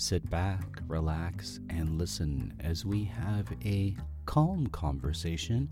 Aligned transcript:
Sit 0.00 0.30
back, 0.30 0.80
relax, 0.86 1.58
and 1.70 1.98
listen 1.98 2.54
as 2.60 2.86
we 2.86 3.02
have 3.02 3.48
a 3.64 3.96
calm 4.26 4.68
conversation 4.68 5.68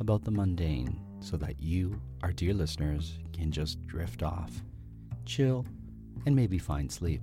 about 0.00 0.24
the 0.24 0.30
mundane 0.30 0.98
so 1.20 1.36
that 1.36 1.60
you, 1.60 2.00
our 2.22 2.32
dear 2.32 2.54
listeners, 2.54 3.18
can 3.34 3.52
just 3.52 3.86
drift 3.86 4.22
off, 4.22 4.62
chill, 5.26 5.66
and 6.24 6.34
maybe 6.34 6.56
find 6.56 6.90
sleep. 6.90 7.20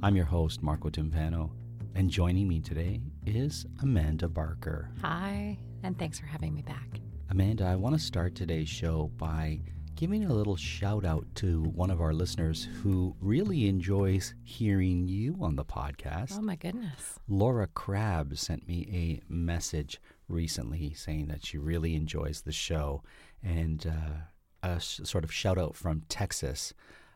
I'm 0.00 0.14
your 0.14 0.26
host, 0.26 0.62
Marco 0.62 0.90
Timpano, 0.90 1.50
and 1.96 2.08
joining 2.08 2.46
me 2.46 2.60
today 2.60 3.00
is 3.26 3.66
Amanda 3.82 4.28
Barker. 4.28 4.90
Hi, 5.02 5.58
and 5.82 5.98
thanks 5.98 6.20
for 6.20 6.26
having 6.26 6.54
me 6.54 6.62
back. 6.62 7.00
Amanda, 7.30 7.64
I 7.64 7.74
want 7.74 7.96
to 7.96 8.00
start 8.00 8.36
today's 8.36 8.68
show 8.68 9.10
by 9.16 9.58
giving 9.98 10.24
a 10.24 10.32
little 10.32 10.54
shout 10.54 11.04
out 11.04 11.26
to 11.34 11.60
one 11.74 11.90
of 11.90 12.00
our 12.00 12.14
listeners 12.14 12.68
who 12.84 13.16
really 13.20 13.66
enjoys 13.68 14.32
hearing 14.44 15.08
you 15.08 15.36
on 15.40 15.56
the 15.56 15.64
podcast. 15.64 16.36
Oh 16.38 16.40
my 16.40 16.54
goodness. 16.54 17.18
Laura 17.26 17.66
Crabb 17.66 18.38
sent 18.38 18.68
me 18.68 18.86
a 18.92 19.32
message 19.32 20.00
recently 20.28 20.94
saying 20.94 21.26
that 21.26 21.44
she 21.44 21.58
really 21.58 21.96
enjoys 21.96 22.42
the 22.42 22.52
show 22.52 23.02
and 23.42 23.88
uh, 23.88 24.68
a 24.68 24.78
sh- 24.78 25.00
sort 25.02 25.24
of 25.24 25.34
shout 25.34 25.58
out 25.58 25.74
from 25.74 26.02
Texas. 26.08 26.72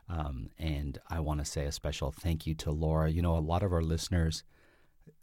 Um, 0.08 0.50
and 0.58 0.98
I 1.08 1.20
want 1.20 1.38
to 1.38 1.44
say 1.44 1.66
a 1.66 1.72
special 1.72 2.10
thank 2.10 2.48
you 2.48 2.54
to 2.56 2.72
Laura. 2.72 3.08
You 3.08 3.22
know, 3.22 3.36
a 3.36 3.38
lot 3.38 3.62
of 3.62 3.72
our 3.72 3.82
listeners, 3.82 4.42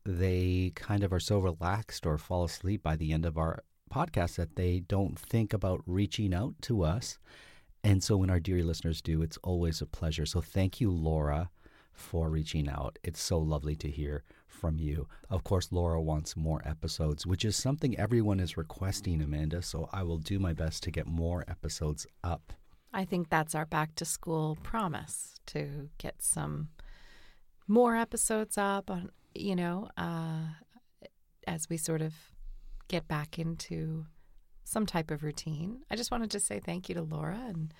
they 0.05 0.71
kind 0.75 1.03
of 1.03 1.11
are 1.11 1.19
so 1.19 1.39
relaxed 1.39 2.05
or 2.05 2.17
fall 2.17 2.45
asleep 2.45 2.81
by 2.81 2.95
the 2.95 3.11
end 3.11 3.25
of 3.25 3.37
our 3.37 3.63
podcast 3.93 4.37
that 4.37 4.55
they 4.55 4.79
don't 4.79 5.19
think 5.19 5.51
about 5.51 5.81
reaching 5.85 6.33
out 6.33 6.53
to 6.61 6.83
us. 6.83 7.19
And 7.83 8.03
so 8.03 8.17
when 8.17 8.29
our 8.29 8.39
dear 8.39 8.63
listeners 8.63 9.01
do, 9.01 9.21
it's 9.21 9.37
always 9.43 9.81
a 9.81 9.85
pleasure. 9.85 10.25
So 10.25 10.41
thank 10.41 10.81
you, 10.81 10.91
Laura, 10.91 11.49
for 11.93 12.29
reaching 12.29 12.67
out. 12.67 12.99
It's 13.03 13.21
so 13.21 13.39
lovely 13.39 13.75
to 13.77 13.89
hear 13.89 14.23
from 14.47 14.77
you. 14.77 15.07
Of 15.29 15.43
course, 15.43 15.71
Laura 15.71 16.01
wants 16.01 16.35
more 16.35 16.61
episodes, 16.65 17.25
which 17.25 17.45
is 17.45 17.55
something 17.55 17.97
everyone 17.97 18.39
is 18.39 18.57
requesting, 18.57 19.21
Amanda. 19.21 19.61
So 19.61 19.89
I 19.93 20.03
will 20.03 20.17
do 20.17 20.39
my 20.39 20.53
best 20.53 20.83
to 20.83 20.91
get 20.91 21.07
more 21.07 21.45
episodes 21.47 22.05
up. 22.23 22.53
I 22.91 23.05
think 23.05 23.29
that's 23.29 23.55
our 23.55 23.65
back 23.65 23.95
to 23.95 24.05
school 24.05 24.57
promise 24.63 25.39
to 25.47 25.89
get 25.97 26.21
some 26.21 26.69
more 27.67 27.95
episodes 27.95 28.57
up 28.57 28.89
on, 28.89 29.11
you 29.35 29.55
know, 29.55 29.89
uh, 29.95 30.47
as 31.47 31.69
we 31.69 31.77
sort 31.77 32.01
of 32.01 32.13
get 32.87 33.07
back 33.07 33.37
into 33.37 34.05
some 34.69 34.85
type 34.85 35.09
of 35.09 35.23
routine. 35.23 35.79
I 35.89 35.95
just 35.95 36.11
wanted 36.11 36.29
to 36.31 36.39
say 36.39 36.59
thank 36.59 36.89
you 36.89 36.95
to 36.95 37.01
Laura. 37.01 37.41
And 37.47 37.73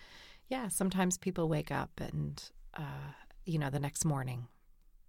yeah, 0.47 0.69
sometimes 0.69 1.17
people 1.17 1.47
wake 1.47 1.71
up 1.71 1.91
and, 1.99 2.43
uh, 2.75 3.13
you 3.45 3.59
know, 3.59 3.69
the 3.69 3.79
next 3.79 4.05
morning 4.05 4.47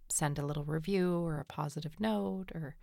send 0.09 0.37
a 0.37 0.45
little 0.45 0.63
review 0.65 1.25
or 1.25 1.39
a 1.39 1.45
positive 1.45 1.99
note 1.99 2.51
or, 2.53 2.75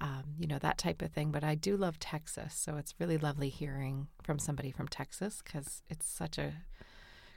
um, 0.00 0.22
you 0.38 0.46
know, 0.46 0.58
that 0.58 0.78
type 0.78 1.02
of 1.02 1.10
thing. 1.10 1.32
But 1.32 1.42
I 1.42 1.56
do 1.56 1.76
love 1.76 1.98
Texas. 1.98 2.54
So 2.54 2.76
it's 2.76 2.94
really 3.00 3.18
lovely 3.18 3.48
hearing 3.48 4.06
from 4.22 4.38
somebody 4.38 4.70
from 4.70 4.86
Texas 4.86 5.42
because 5.42 5.82
it's 5.88 6.06
such 6.06 6.38
a 6.38 6.52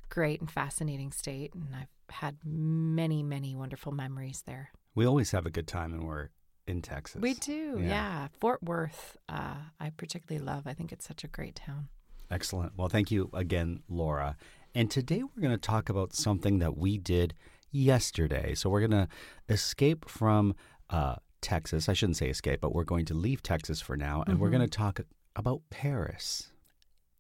great 0.10 0.42
and 0.42 0.52
fascinating 0.52 1.12
state. 1.12 1.56
And 1.56 1.70
I've 1.74 2.16
had 2.16 2.38
many, 2.46 3.24
many 3.24 3.56
wonderful 3.56 3.92
memories 3.92 4.44
there. 4.46 4.70
We 4.94 5.06
always 5.06 5.32
have 5.32 5.46
a 5.48 5.52
good 5.52 5.68
time 5.68 5.92
when 5.92 6.06
we're 6.06 6.30
in 6.68 6.82
Texas. 6.82 7.22
We 7.22 7.34
do, 7.36 7.78
Yeah. 7.80 7.88
yeah. 7.88 8.28
Fort 8.40 8.62
Worth, 8.64 9.18
uh, 9.30 9.56
I 9.80 9.90
particularly 9.92 10.44
love. 10.46 10.68
I 10.68 10.74
think 10.74 10.92
it's 10.92 11.08
such 11.08 11.24
a 11.24 11.28
great 11.28 11.56
town. 11.56 11.88
Excellent. 12.30 12.74
Well, 12.78 12.90
thank 12.90 13.10
you 13.10 13.30
again, 13.34 13.82
Laura. 13.90 14.36
And 14.76 14.92
today 14.92 15.24
we're 15.24 15.42
going 15.42 15.54
to 15.54 15.58
talk 15.58 15.90
about 15.90 16.14
something 16.14 16.60
that 16.60 16.78
we 16.78 16.98
did 16.98 17.34
yesterday. 17.72 18.54
So 18.54 18.70
we're 18.70 18.86
going 18.86 18.92
to 18.92 19.08
escape 19.50 20.10
from 20.10 20.56
uh, 20.90 21.16
Texas. 21.42 21.88
I 21.90 21.94
shouldn't 21.94 22.18
say 22.18 22.30
escape, 22.30 22.62
but 22.62 22.74
we're 22.76 22.84
going 22.84 23.06
to 23.06 23.14
leave 23.14 23.42
Texas 23.42 23.82
for 23.82 23.96
now, 23.98 24.24
and 24.28 24.40
we're 24.40 24.50
going 24.50 24.62
to 24.62 24.68
talk 24.68 25.00
about 25.36 25.62
Paris. 25.70 26.50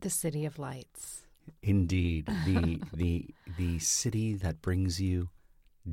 The 0.01 0.09
City 0.09 0.45
of 0.45 0.59
Lights. 0.59 1.23
Indeed, 1.63 2.25
the 2.45 2.81
the 2.93 3.27
the 3.57 3.79
city 3.79 4.35
that 4.35 4.61
brings 4.61 4.99
you 5.01 5.29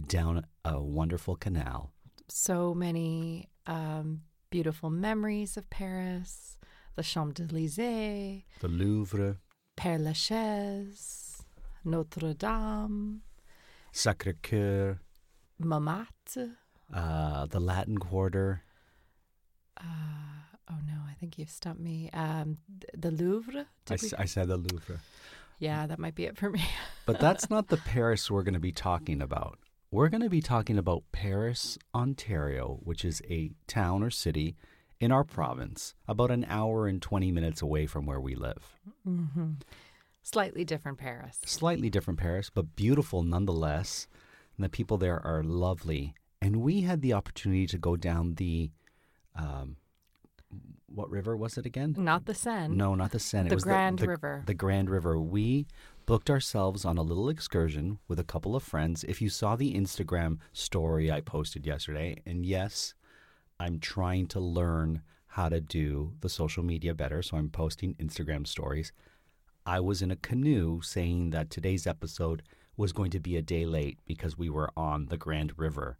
down 0.08 0.44
a 0.64 0.80
wonderful 0.82 1.36
canal. 1.36 1.92
So 2.28 2.74
many 2.74 3.48
um, 3.66 4.22
beautiful 4.50 4.90
memories 4.90 5.56
of 5.56 5.68
Paris. 5.70 6.58
The 6.96 7.02
Champs 7.02 7.40
Elysees, 7.40 8.44
The 8.60 8.68
Louvre, 8.68 9.38
Père 9.76 9.98
Lachaise, 10.00 11.42
Notre 11.84 12.32
Dame, 12.34 13.22
Sacré 13.92 14.34
Coeur, 14.40 15.00
Montmartre. 15.58 16.50
uh, 16.94 17.46
the 17.46 17.58
Latin 17.58 17.98
Quarter. 17.98 18.62
Uh, 19.76 19.82
oh 20.70 20.76
no, 20.86 21.00
I 21.10 21.14
think 21.18 21.36
you've 21.36 21.50
stumped 21.50 21.80
me. 21.80 22.10
Um, 22.12 22.58
the 22.96 23.10
Louvre. 23.10 23.66
I, 23.90 23.96
we- 24.00 24.10
I 24.16 24.24
said 24.26 24.46
the 24.46 24.56
Louvre. 24.56 25.00
yeah, 25.58 25.88
that 25.88 25.98
might 25.98 26.14
be 26.14 26.26
it 26.26 26.36
for 26.38 26.48
me. 26.48 26.64
But 27.06 27.18
that's 27.18 27.50
not 27.50 27.66
the 27.68 27.76
Paris 27.78 28.30
we're 28.30 28.44
going 28.44 28.54
to 28.54 28.60
be 28.60 28.70
talking 28.70 29.20
about. 29.20 29.58
We're 29.94 30.08
going 30.08 30.22
to 30.22 30.28
be 30.28 30.40
talking 30.40 30.76
about 30.76 31.04
Paris, 31.12 31.78
Ontario, 31.94 32.80
which 32.82 33.04
is 33.04 33.22
a 33.30 33.52
town 33.68 34.02
or 34.02 34.10
city 34.10 34.56
in 34.98 35.12
our 35.12 35.22
province, 35.22 35.94
about 36.08 36.32
an 36.32 36.44
hour 36.48 36.88
and 36.88 37.00
20 37.00 37.30
minutes 37.30 37.62
away 37.62 37.86
from 37.86 38.04
where 38.04 38.20
we 38.20 38.34
live. 38.34 38.74
hmm 39.04 39.52
Slightly 40.20 40.64
different 40.64 40.98
Paris. 40.98 41.38
Slightly 41.46 41.90
different 41.90 42.18
Paris, 42.18 42.50
but 42.52 42.74
beautiful 42.74 43.22
nonetheless. 43.22 44.08
And 44.56 44.64
the 44.64 44.68
people 44.68 44.96
there 44.96 45.24
are 45.24 45.44
lovely. 45.44 46.16
And 46.42 46.56
we 46.56 46.80
had 46.80 47.00
the 47.00 47.12
opportunity 47.12 47.68
to 47.68 47.78
go 47.78 47.94
down 47.94 48.34
the, 48.34 48.72
um, 49.36 49.76
what 50.86 51.08
river 51.08 51.36
was 51.36 51.56
it 51.56 51.66
again? 51.66 51.94
Not 51.96 52.26
the 52.26 52.34
Seine. 52.34 52.74
No, 52.74 52.96
not 52.96 53.12
the 53.12 53.20
Seine. 53.20 53.46
It 53.46 53.50
The 53.50 53.54
was 53.54 53.62
Grand 53.62 54.00
the, 54.00 54.08
River. 54.08 54.42
The 54.44 54.54
Grand 54.54 54.90
River. 54.90 55.20
We 55.20 55.68
booked 56.06 56.30
ourselves 56.30 56.84
on 56.84 56.98
a 56.98 57.02
little 57.02 57.28
excursion 57.28 57.98
with 58.08 58.18
a 58.18 58.24
couple 58.24 58.54
of 58.54 58.62
friends. 58.62 59.04
If 59.04 59.22
you 59.22 59.28
saw 59.28 59.56
the 59.56 59.74
Instagram 59.74 60.38
story 60.52 61.10
I 61.10 61.20
posted 61.20 61.66
yesterday, 61.66 62.22
and 62.26 62.44
yes, 62.44 62.94
I'm 63.58 63.78
trying 63.78 64.26
to 64.28 64.40
learn 64.40 65.02
how 65.28 65.48
to 65.48 65.60
do 65.60 66.12
the 66.20 66.28
social 66.28 66.62
media 66.62 66.94
better, 66.94 67.22
so 67.22 67.36
I'm 67.36 67.48
posting 67.48 67.94
Instagram 67.94 68.46
stories. 68.46 68.92
I 69.66 69.80
was 69.80 70.02
in 70.02 70.10
a 70.10 70.16
canoe 70.16 70.82
saying 70.82 71.30
that 71.30 71.50
today's 71.50 71.86
episode 71.86 72.42
was 72.76 72.92
going 72.92 73.10
to 73.12 73.20
be 73.20 73.36
a 73.36 73.42
day 73.42 73.64
late 73.64 73.98
because 74.06 74.36
we 74.36 74.50
were 74.50 74.70
on 74.76 75.06
the 75.06 75.16
Grand 75.16 75.58
River 75.58 75.98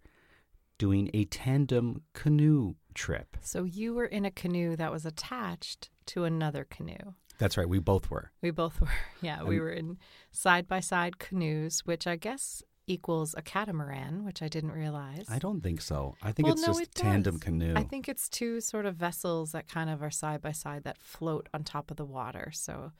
doing 0.77 1.11
a 1.15 1.25
tandem 1.25 2.03
canoe 2.13 2.75
trip. 2.95 3.37
So 3.41 3.65
you 3.65 3.95
were 3.95 4.07
in 4.07 4.25
a 4.25 4.31
canoe 4.31 4.77
that 4.77 4.93
was 4.93 5.07
attached 5.07 5.89
to 6.07 6.25
another 6.25 6.65
canoe. 6.65 7.15
That's 7.39 7.57
right, 7.57 7.69
we 7.69 7.79
both 7.79 8.11
were. 8.11 8.31
We 8.43 8.51
both 8.51 8.81
were. 8.81 8.89
Yeah, 9.23 9.43
we 9.43 9.59
were 9.59 9.71
in 9.71 9.99
side 10.33 10.69
by 10.69 10.81
side 10.81 11.19
canoes, 11.19 11.81
which 11.85 12.07
I 12.07 12.17
guess 12.17 12.63
equals 12.87 13.35
a 13.39 13.43
catamaran, 13.43 14.25
which 14.25 14.43
I 14.43 14.49
didn't 14.49 14.73
realize. 14.73 15.25
I 15.31 15.39
don't 15.39 15.63
think 15.63 15.81
so. 15.81 16.15
I 16.23 16.33
think 16.33 16.47
Well, 16.47 16.53
it's 16.55 16.63
no, 16.67 16.69
just 16.75 16.83
it 16.83 16.95
tandem 16.95 17.37
does. 17.37 17.43
canoe. 17.43 17.73
I 17.75 17.83
think 17.83 18.09
it's 18.09 18.29
two 18.29 18.61
sort 18.61 18.85
of 18.85 18.97
vessels 18.97 19.53
that 19.53 19.67
kind 19.67 19.89
of 19.89 20.03
are 20.03 20.11
side 20.11 20.43
by 20.43 20.53
side 20.53 20.85
that 20.85 20.99
float 20.99 21.49
on 21.55 21.65
top 21.65 21.91
of 21.91 21.97
the 21.97 22.05
water. 22.05 22.51
So 22.53 22.93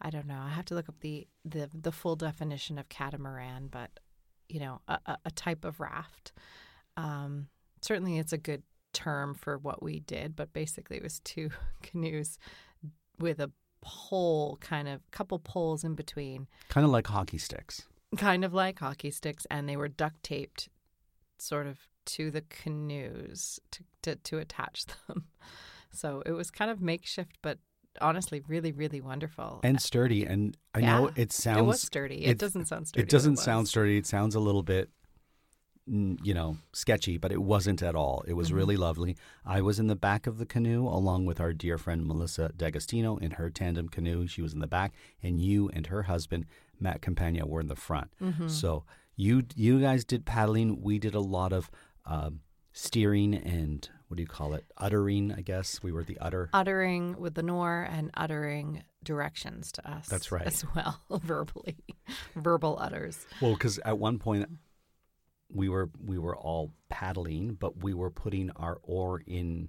I 0.00 0.10
don't 0.10 0.26
know. 0.26 0.40
I 0.40 0.48
have 0.50 0.64
to 0.66 0.74
look 0.74 0.88
up 0.88 0.98
the 1.00 1.28
the, 1.44 1.70
the 1.72 1.92
full 1.92 2.16
definition 2.16 2.76
of 2.78 2.88
catamaran, 2.88 3.68
but 3.70 3.90
you 4.48 4.58
know, 4.58 4.80
a, 4.88 4.98
a, 5.06 5.18
a 5.26 5.30
type 5.30 5.64
of 5.64 5.78
raft. 5.78 6.32
Um, 6.96 7.46
certainly, 7.80 8.18
it's 8.18 8.32
a 8.32 8.38
good 8.38 8.64
term 8.92 9.34
for 9.34 9.56
what 9.56 9.82
we 9.82 10.00
did, 10.00 10.34
but 10.34 10.52
basically, 10.52 10.96
it 10.96 11.02
was 11.02 11.20
two 11.20 11.50
canoes 11.82 12.38
with 13.20 13.38
a 13.38 13.52
pole, 13.82 14.56
kind 14.60 14.88
of 14.88 15.00
couple 15.10 15.38
poles 15.38 15.84
in 15.84 15.94
between, 15.94 16.46
kind 16.68 16.84
of 16.84 16.90
like 16.90 17.06
hockey 17.08 17.38
sticks. 17.38 17.82
kind 18.16 18.44
of 18.44 18.54
like 18.54 18.78
hockey 18.78 19.10
sticks, 19.10 19.46
and 19.50 19.68
they 19.68 19.76
were 19.76 19.88
duct 19.88 20.22
taped 20.22 20.68
sort 21.38 21.66
of 21.66 21.78
to 22.04 22.30
the 22.30 22.42
canoes 22.42 23.60
to, 23.70 23.84
to, 24.02 24.16
to 24.16 24.38
attach 24.38 24.86
them. 24.86 25.24
So 25.94 26.22
it 26.24 26.32
was 26.32 26.50
kind 26.50 26.70
of 26.70 26.80
makeshift, 26.80 27.36
but 27.42 27.58
honestly, 28.00 28.40
really, 28.48 28.72
really 28.72 29.02
wonderful. 29.02 29.60
and 29.62 29.78
sturdy. 29.78 30.24
And 30.24 30.56
I 30.74 30.80
know 30.80 31.10
it 31.16 31.32
sounds 31.32 31.58
it 31.58 31.64
was 31.64 31.82
sturdy. 31.82 32.24
It, 32.24 32.30
it- 32.30 32.38
doesn't 32.38 32.64
sound 32.64 32.88
sturdy. 32.88 33.02
It 33.02 33.10
doesn't 33.10 33.36
sound 33.36 33.68
sturdy. 33.68 33.98
It 33.98 34.06
sounds 34.06 34.34
a 34.34 34.40
little 34.40 34.62
bit, 34.62 34.88
you 35.86 36.32
know, 36.32 36.56
sketchy, 36.72 37.18
but 37.18 37.32
it 37.32 37.42
wasn't 37.42 37.82
at 37.82 37.94
all. 37.96 38.24
It 38.26 38.34
was 38.34 38.48
Mm-hmm. 38.48 38.56
really 38.56 38.76
lovely. 38.76 39.16
I 39.44 39.60
was 39.62 39.78
in 39.80 39.88
the 39.88 39.96
back 39.96 40.26
of 40.28 40.38
the 40.38 40.46
canoe 40.46 40.86
along 40.86 41.26
with 41.26 41.40
our 41.40 41.52
dear 41.52 41.76
friend 41.78 42.06
Melissa 42.06 42.50
D'Agostino 42.56 43.16
in 43.16 43.32
her 43.32 43.50
tandem 43.50 43.88
canoe. 43.88 44.26
She 44.28 44.42
was 44.42 44.52
in 44.52 44.60
the 44.60 44.66
back, 44.68 44.92
and 45.22 45.40
you 45.40 45.68
and 45.70 45.88
her 45.88 46.04
husband 46.04 46.46
Matt 46.78 47.02
Campagna 47.02 47.46
were 47.46 47.60
in 47.60 47.68
the 47.68 47.76
front. 47.76 48.10
Mm-hmm. 48.22 48.48
So 48.48 48.84
you 49.16 49.42
you 49.56 49.80
guys 49.80 50.04
did 50.04 50.24
paddling. 50.24 50.80
We 50.82 50.98
did 50.98 51.14
a 51.14 51.20
lot 51.20 51.52
of 51.52 51.70
um, 52.06 52.40
steering 52.72 53.34
and 53.34 53.88
what 54.08 54.16
do 54.16 54.22
you 54.22 54.28
call 54.28 54.52
it? 54.54 54.64
Uttering, 54.76 55.32
I 55.32 55.40
guess. 55.40 55.82
We 55.82 55.90
were 55.90 56.04
the 56.04 56.18
utter. 56.20 56.50
Uttering 56.52 57.16
with 57.18 57.34
the 57.34 57.42
Nor 57.42 57.88
and 57.90 58.10
uttering 58.14 58.82
directions 59.02 59.72
to 59.72 59.90
us. 59.90 60.06
That's 60.06 60.30
right. 60.30 60.46
As 60.46 60.64
well, 60.74 61.00
verbally. 61.22 61.76
Verbal 62.36 62.78
utters. 62.78 63.26
Well, 63.40 63.54
because 63.54 63.78
at 63.84 63.98
one 63.98 64.18
point 64.18 64.48
we 65.52 65.68
were 65.68 65.90
we 66.04 66.18
were 66.18 66.36
all 66.36 66.72
paddling, 66.88 67.54
but 67.54 67.82
we 67.82 67.94
were 67.94 68.10
putting 68.10 68.50
our 68.56 68.78
oar 68.82 69.22
in 69.26 69.68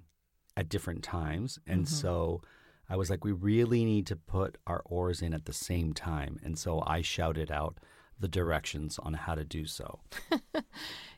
at 0.56 0.68
different 0.68 1.02
times, 1.02 1.58
and 1.66 1.88
so 1.88 2.40
I 2.88 2.96
was 2.96 3.10
like, 3.10 3.24
we 3.24 3.32
really 3.32 3.84
need 3.84 4.06
to 4.06 4.16
put 4.16 4.58
our 4.66 4.82
oars 4.84 5.20
in 5.22 5.34
at 5.34 5.46
the 5.46 5.52
same 5.52 5.94
time, 5.94 6.38
and 6.44 6.58
so 6.58 6.82
I 6.86 7.02
shouted 7.02 7.50
out 7.50 7.78
the 8.20 8.28
directions 8.28 8.98
on 8.98 9.14
how 9.14 9.34
to 9.34 9.44
do 9.44 9.66
so. 9.66 10.00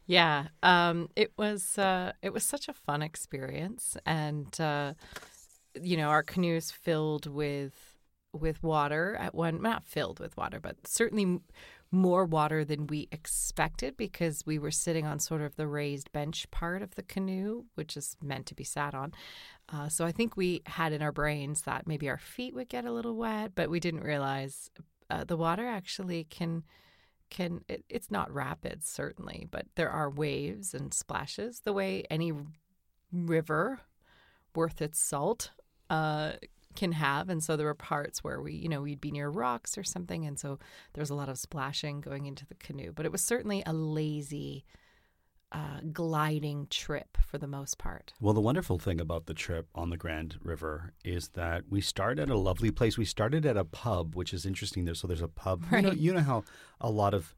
Yeah, 0.07 0.49
um, 0.63 1.09
it 1.17 1.33
was 1.37 1.79
uh, 1.79 2.13
it 2.23 2.33
was 2.33 2.45
such 2.45 2.69
a 2.69 2.73
fun 2.73 3.03
experience, 3.03 3.97
and 4.07 4.59
uh, 4.61 4.95
you 5.81 5.97
know 5.97 6.09
our 6.09 6.23
canoes 6.23 6.71
filled 6.71 7.27
with 7.27 7.97
with 8.33 8.63
water 8.63 9.17
at 9.19 9.35
one 9.35 9.61
not 9.61 9.85
filled 9.85 10.21
with 10.21 10.37
water, 10.37 10.61
but 10.61 10.87
certainly 10.87 11.41
more 11.97 12.25
water 12.25 12.65
than 12.65 12.87
we 12.87 13.09
expected 13.11 13.97
because 13.97 14.45
we 14.45 14.59
were 14.59 14.71
sitting 14.71 15.07
on 15.07 15.19
sort 15.19 15.41
of 15.41 15.57
the 15.57 15.67
raised 15.67 16.13
bench 16.13 16.49
part 16.51 16.83
of 16.83 16.95
the 16.95 17.03
canoe, 17.03 17.65
which 17.75 17.97
is 17.97 18.17
meant 18.23 18.47
to 18.47 18.55
be 18.55 18.65
sat 18.65 18.95
on. 18.95 19.13
Uh, 19.73 19.89
so 19.89 20.05
I 20.05 20.13
think 20.13 20.37
we 20.37 20.63
had 20.67 20.93
in 20.93 21.03
our 21.03 21.11
brains 21.11 21.63
that 21.63 21.87
maybe 21.87 22.09
our 22.09 22.19
feet 22.19 22.55
would 22.55 22.69
get 22.69 22.85
a 22.85 22.93
little 22.93 23.17
wet, 23.17 23.53
but 23.55 23.71
we 23.71 23.81
didn't 23.81 24.03
realize 24.05 24.71
uh, 25.11 25.25
the 25.25 25.37
water 25.37 25.67
actually 25.67 26.25
can 26.25 26.65
can 27.29 27.65
it, 27.69 27.85
it's 27.89 28.09
not 28.09 28.33
rapid 28.33 28.85
certainly 28.85 29.49
but 29.51 29.67
there 29.75 29.91
are 29.91 30.09
waves 30.09 30.75
and 30.75 30.95
splashes 30.95 31.61
the 31.61 31.73
way 31.73 32.05
any 32.09 32.33
river 33.13 33.81
worth 34.55 34.81
its 34.81 35.01
salt 35.01 35.51
uh, 35.91 36.33
can 36.77 36.93
have 36.93 37.29
and 37.29 37.43
so 37.43 37.57
there 37.57 37.67
were 37.67 37.75
parts 37.75 38.23
where 38.23 38.41
we 38.41 38.53
you 38.55 38.69
know 38.69 38.83
we'd 38.83 39.01
be 39.01 39.11
near 39.11 39.29
rocks 39.29 39.77
or 39.77 39.83
something 39.83 40.25
and 40.27 40.39
so 40.39 40.59
there 40.93 41.03
was 41.03 41.11
a 41.11 41.15
lot 41.15 41.29
of 41.29 41.37
splashing 41.39 42.01
going 42.01 42.27
into 42.27 42.47
the 42.47 42.55
canoe 42.55 42.93
but 42.93 43.05
it 43.07 43.11
was 43.13 43.23
certainly 43.23 43.63
a 43.67 43.73
lazy 43.73 44.65
uh, 45.53 45.79
gliding 45.93 46.67
trip 46.71 47.17
for 47.25 47.39
the 47.39 47.47
most 47.47 47.79
part 47.79 48.13
Well, 48.21 48.35
the 48.35 48.41
wonderful 48.41 48.79
thing 48.79 49.01
about 49.01 49.27
the 49.27 49.33
trip 49.35 49.69
on 49.77 49.91
the 49.91 49.97
Grand 49.97 50.37
River 50.43 50.93
is 51.05 51.29
that 51.31 51.63
we 51.71 51.81
start 51.81 52.19
at 52.19 52.29
a 52.29 52.37
lovely 52.37 52.73
place. 52.73 52.99
We 52.99 53.05
started 53.05 53.47
at 53.47 53.57
a 53.57 53.65
pub, 53.65 54.17
which 54.17 54.35
is 54.35 54.45
interesting. 54.45 54.85
There, 54.87 54.95
so 54.97 55.07
there's 55.07 55.23
a 55.23 55.29
pub. 55.29 55.65
You, 55.71 55.83
know, 55.83 55.89
Right. 55.91 55.97
you 55.99 56.13
know 56.15 56.21
how 56.21 56.43
a 56.81 56.91
lot 56.91 57.15
of 57.15 57.37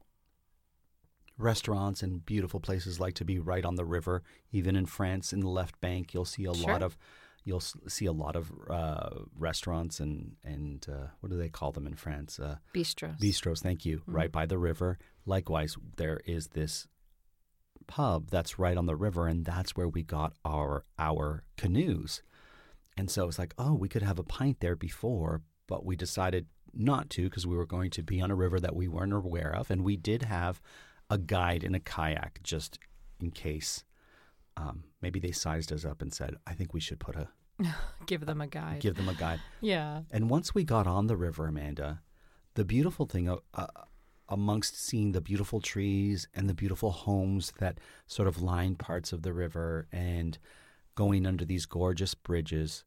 restaurants 1.37 2.01
and 2.03 2.25
beautiful 2.25 2.59
places 2.59 2.99
like 2.99 3.13
to 3.15 3.25
be 3.25 3.39
right 3.39 3.63
on 3.63 3.75
the 3.75 3.85
river. 3.85 4.23
Even 4.51 4.75
in 4.75 4.85
France, 4.87 5.31
in 5.31 5.39
the 5.41 5.47
left 5.47 5.79
bank, 5.79 6.13
you'll 6.13 6.25
see 6.25 6.45
a 6.45 6.53
Sure. 6.53 6.71
lot 6.73 6.81
of 6.83 6.97
you'll 7.49 7.59
see 7.59 8.05
a 8.05 8.11
lot 8.11 8.35
of 8.35 8.51
uh, 8.69 9.09
restaurants 9.35 9.99
and 9.99 10.35
and 10.43 10.85
uh, 10.87 11.07
what 11.19 11.31
do 11.31 11.37
they 11.37 11.49
call 11.49 11.71
them 11.71 11.87
in 11.87 11.95
France? 11.95 12.39
Uh, 12.39 12.57
bistros 12.73 13.19
Bistros, 13.19 13.61
thank 13.61 13.85
you, 13.85 14.03
right 14.05 14.31
by 14.31 14.45
the 14.45 14.59
river. 14.59 14.99
Likewise, 15.25 15.75
there 15.97 16.21
is 16.25 16.49
this 16.49 16.87
pub 17.87 18.29
that's 18.29 18.59
right 18.59 18.77
on 18.77 18.85
the 18.85 18.95
river, 18.95 19.27
and 19.27 19.43
that's 19.43 19.75
where 19.75 19.89
we 19.89 20.03
got 20.03 20.33
our 20.45 20.85
our 20.99 21.43
canoes. 21.57 22.21
And 22.95 23.09
so 23.09 23.27
it's 23.27 23.39
like, 23.39 23.55
oh, 23.57 23.73
we 23.73 23.89
could 23.89 24.03
have 24.03 24.19
a 24.19 24.23
pint 24.23 24.59
there 24.59 24.75
before, 24.75 25.41
but 25.67 25.85
we 25.85 25.95
decided 25.95 26.45
not 26.73 27.09
to 27.11 27.23
because 27.23 27.47
we 27.47 27.57
were 27.57 27.65
going 27.65 27.89
to 27.91 28.03
be 28.03 28.21
on 28.21 28.29
a 28.29 28.35
river 28.35 28.59
that 28.59 28.75
we 28.75 28.87
weren't 28.87 29.13
aware 29.13 29.53
of, 29.55 29.71
and 29.71 29.83
we 29.83 29.97
did 29.97 30.21
have 30.23 30.61
a 31.09 31.17
guide 31.17 31.63
in 31.63 31.73
a 31.73 31.79
kayak 31.79 32.39
just 32.43 32.77
in 33.19 33.31
case. 33.31 33.83
Um, 34.57 34.83
maybe 35.01 35.19
they 35.21 35.31
sized 35.31 35.71
us 35.71 35.85
up 35.85 36.01
and 36.01 36.13
said, 36.13 36.35
I 36.45 36.53
think 36.53 36.73
we 36.73 36.81
should 36.81 36.99
put 36.99 37.15
a 37.15 37.29
give 38.05 38.25
them 38.25 38.41
a 38.41 38.47
guide 38.47 38.79
give 38.79 38.95
them 38.95 39.09
a 39.09 39.13
guide. 39.13 39.39
yeah 39.61 40.01
And 40.11 40.29
once 40.29 40.55
we 40.55 40.63
got 40.63 40.87
on 40.87 41.07
the 41.07 41.17
river, 41.17 41.47
Amanda, 41.47 42.01
the 42.55 42.65
beautiful 42.65 43.05
thing 43.05 43.29
uh, 43.29 43.37
uh, 43.53 43.67
amongst 44.27 44.79
seeing 44.79 45.11
the 45.11 45.21
beautiful 45.21 45.59
trees 45.59 46.27
and 46.33 46.47
the 46.49 46.53
beautiful 46.53 46.91
homes 46.91 47.53
that 47.59 47.79
sort 48.07 48.27
of 48.27 48.41
line 48.41 48.75
parts 48.75 49.11
of 49.11 49.23
the 49.23 49.33
river 49.33 49.87
and 49.91 50.37
going 50.95 51.25
under 51.25 51.45
these 51.45 51.65
gorgeous 51.65 52.13
bridges 52.13 52.83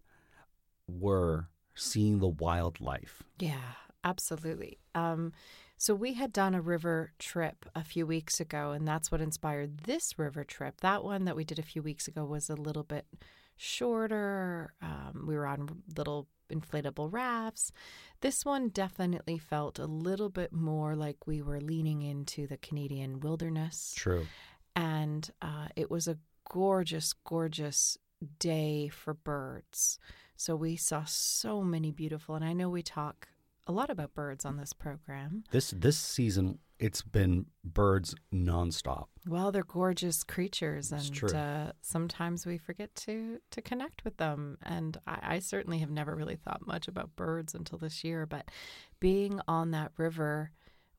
were 0.86 1.48
seeing 1.74 2.18
the 2.18 2.28
wildlife. 2.28 3.22
Yeah, 3.38 3.72
absolutely. 4.04 4.78
Um, 4.94 5.32
so 5.76 5.94
we 5.94 6.12
had 6.12 6.32
done 6.32 6.54
a 6.54 6.60
river 6.60 7.12
trip 7.18 7.66
a 7.74 7.82
few 7.82 8.06
weeks 8.06 8.38
ago, 8.38 8.70
and 8.70 8.86
that's 8.86 9.10
what 9.10 9.20
inspired 9.20 9.78
this 9.78 10.18
river 10.18 10.44
trip. 10.44 10.80
That 10.80 11.02
one 11.02 11.24
that 11.24 11.34
we 11.34 11.44
did 11.44 11.58
a 11.58 11.62
few 11.62 11.82
weeks 11.82 12.06
ago 12.06 12.24
was 12.24 12.48
a 12.48 12.54
little 12.54 12.84
bit 12.84 13.06
shorter. 13.62 14.74
Um, 14.82 15.24
we 15.26 15.36
were 15.36 15.46
on 15.46 15.82
little 15.96 16.26
inflatable 16.50 17.12
rafts. 17.12 17.72
This 18.20 18.44
one 18.44 18.68
definitely 18.68 19.38
felt 19.38 19.78
a 19.78 19.86
little 19.86 20.28
bit 20.28 20.52
more 20.52 20.94
like 20.94 21.26
we 21.26 21.42
were 21.42 21.60
leaning 21.60 22.02
into 22.02 22.46
the 22.46 22.56
Canadian 22.56 23.20
wilderness 23.20 23.94
True. 23.96 24.26
and 24.76 25.30
uh, 25.40 25.68
it 25.76 25.90
was 25.90 26.08
a 26.08 26.18
gorgeous, 26.50 27.12
gorgeous 27.24 27.96
day 28.38 28.88
for 28.88 29.14
birds. 29.14 29.98
So 30.36 30.56
we 30.56 30.76
saw 30.76 31.04
so 31.04 31.62
many 31.62 31.92
beautiful, 31.92 32.34
and 32.34 32.44
I 32.44 32.52
know 32.52 32.68
we 32.68 32.82
talk 32.82 33.28
a 33.66 33.72
lot 33.72 33.90
about 33.90 34.12
birds 34.12 34.44
on 34.44 34.56
this 34.56 34.72
program. 34.72 35.44
This 35.52 35.70
this 35.70 35.96
season 35.96 36.58
it's 36.82 37.00
been 37.00 37.46
birds 37.64 38.12
nonstop. 38.34 39.06
Well, 39.24 39.52
they're 39.52 39.62
gorgeous 39.62 40.24
creatures, 40.24 40.90
and 40.90 41.32
uh, 41.32 41.72
sometimes 41.80 42.44
we 42.44 42.58
forget 42.58 42.92
to 42.96 43.38
to 43.52 43.62
connect 43.62 44.04
with 44.04 44.16
them. 44.16 44.58
And 44.64 44.98
I, 45.06 45.18
I 45.22 45.38
certainly 45.38 45.78
have 45.78 45.90
never 45.90 46.16
really 46.16 46.34
thought 46.34 46.66
much 46.66 46.88
about 46.88 47.14
birds 47.14 47.54
until 47.54 47.78
this 47.78 48.02
year. 48.02 48.26
But 48.26 48.50
being 48.98 49.40
on 49.46 49.70
that 49.70 49.92
river, 49.96 50.50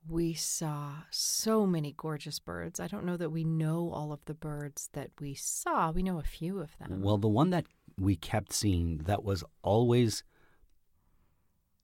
we 0.08 0.34
saw 0.34 0.94
so 1.12 1.66
many 1.68 1.94
gorgeous 1.98 2.40
birds. 2.40 2.80
I 2.80 2.88
don't 2.88 3.06
know 3.06 3.18
that 3.18 3.32
we 3.32 3.44
know 3.44 3.92
all 3.94 4.14
of 4.14 4.24
the 4.24 4.34
birds 4.34 4.90
that 4.94 5.12
we 5.20 5.34
saw. 5.34 5.92
We 5.92 6.02
know 6.02 6.18
a 6.18 6.24
few 6.24 6.62
of 6.62 6.78
them. 6.78 7.02
Well, 7.02 7.18
the 7.18 7.28
one 7.28 7.50
that 7.50 7.66
we 8.00 8.16
kept 8.16 8.54
seeing 8.54 9.00
that 9.00 9.26
was 9.26 9.44
always 9.62 10.24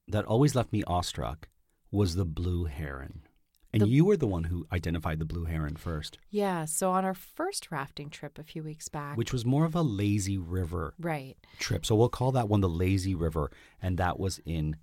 that 0.08 0.24
always 0.24 0.56
left 0.56 0.72
me 0.72 0.86
awestruck 0.88 1.50
was 1.91 2.15
the 2.15 2.25
blue 2.25 2.63
heron. 2.63 3.24
And 3.71 3.83
The- 3.83 3.88
you 3.88 4.03
were 4.03 4.17
the 4.17 4.27
one 4.27 4.45
who 4.45 4.65
identified 4.71 5.19
the 5.19 5.25
blue 5.25 5.45
heron 5.45 5.75
first, 5.75 6.17
Yeah. 6.31 6.65
So 6.65 6.91
on 6.91 7.05
our 7.05 7.13
first 7.13 7.69
rafting 7.71 8.09
trip 8.09 8.39
a 8.39 8.43
few 8.43 8.63
weeks 8.63 8.89
back, 8.89 9.15
which 9.17 9.31
was 9.31 9.45
more 9.45 9.65
of 9.65 9.75
a 9.75 9.83
lazy 9.83 10.38
river 10.38 10.95
right. 10.99 11.38
trip. 11.59 11.85
So 11.85 11.95
we'll 11.95 12.09
call 12.09 12.31
that 12.31 12.49
one 12.49 12.61
the 12.61 12.69
lazy 12.69 13.13
river, 13.13 13.51
and 13.81 13.97
that 13.99 14.19
was 14.19 14.39
in 14.45 14.77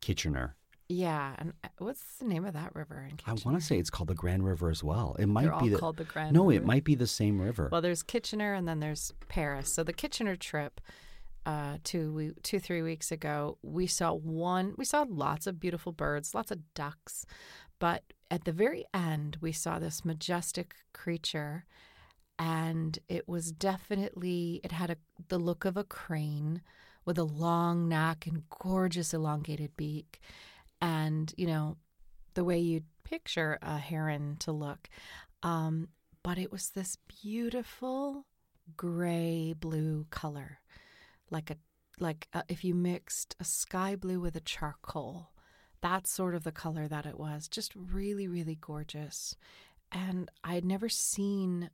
Kitchener. 0.00 0.56
Yeah. 0.90 1.34
And 1.38 1.52
uh, 1.62 1.68
what's 1.78 2.16
the 2.16 2.24
name 2.24 2.44
of 2.46 2.54
that 2.54 2.74
river 2.74 3.06
in 3.08 3.18
I 3.26 3.32
want 3.44 3.58
to 3.58 3.64
say 3.64 3.78
it's 3.78 3.90
called 3.90 4.08
the 4.08 4.14
Grand 4.14 4.44
River 4.44 4.70
as 4.70 4.82
well. 4.82 5.16
It 5.18 5.26
might 5.26 5.42
They're 5.42 5.50
be 5.50 5.54
all 5.56 5.68
the, 5.68 5.78
called 5.78 5.96
the 5.98 6.04
Grand 6.04 6.32
No, 6.34 6.50
it 6.50 6.64
might 6.64 6.84
be 6.84 6.94
the 6.94 7.06
same 7.06 7.40
river. 7.40 7.68
Well, 7.70 7.82
there's 7.82 8.02
Kitchener 8.02 8.54
and 8.54 8.66
then 8.66 8.80
there's 8.80 9.12
Paris. 9.28 9.72
So 9.72 9.84
the 9.84 9.92
Kitchener 9.92 10.34
trip, 10.36 10.80
uh, 11.44 11.78
two 11.84 12.34
two 12.42 12.58
three 12.58 12.82
weeks 12.82 13.10
ago, 13.12 13.58
we 13.62 13.86
saw 13.86 14.12
one. 14.14 14.74
We 14.78 14.84
saw 14.86 15.04
lots 15.08 15.46
of 15.46 15.60
beautiful 15.60 15.92
birds, 15.92 16.34
lots 16.34 16.50
of 16.50 16.60
ducks, 16.74 17.26
but 17.78 18.02
at 18.30 18.44
the 18.44 18.52
very 18.52 18.84
end, 18.92 19.38
we 19.40 19.52
saw 19.52 19.78
this 19.78 20.04
majestic 20.04 20.74
creature, 20.92 21.64
and 22.38 22.98
it 23.08 23.28
was 23.28 23.52
definitely 23.52 24.60
it 24.62 24.72
had 24.72 24.90
a 24.90 24.96
the 25.28 25.38
look 25.38 25.64
of 25.64 25.76
a 25.76 25.84
crane 25.84 26.62
with 27.04 27.18
a 27.18 27.24
long 27.24 27.88
neck 27.88 28.26
and 28.26 28.42
gorgeous 28.50 29.14
elongated 29.14 29.76
beak, 29.76 30.20
and 30.80 31.32
you 31.36 31.46
know 31.46 31.76
the 32.34 32.44
way 32.44 32.58
you'd 32.58 32.84
picture 33.04 33.58
a 33.62 33.78
heron 33.78 34.36
to 34.40 34.52
look. 34.52 34.88
Um, 35.42 35.88
but 36.22 36.38
it 36.38 36.52
was 36.52 36.70
this 36.70 36.96
beautiful 37.22 38.26
gray 38.76 39.54
blue 39.58 40.06
color, 40.10 40.60
like 41.30 41.50
a 41.50 41.56
like 41.98 42.28
uh 42.34 42.42
if 42.48 42.62
you 42.62 42.74
mixed 42.74 43.34
a 43.40 43.44
sky 43.44 43.96
blue 43.96 44.20
with 44.20 44.36
a 44.36 44.40
charcoal. 44.40 45.30
That's 45.80 46.10
sort 46.10 46.34
of 46.34 46.44
the 46.44 46.52
color 46.52 46.88
that 46.88 47.06
it 47.06 47.18
was. 47.18 47.48
Just 47.48 47.72
really, 47.74 48.26
really 48.28 48.56
gorgeous. 48.60 49.36
And 49.92 50.30
I 50.44 50.54
had 50.54 50.64
never 50.64 50.88
seen 50.88 51.70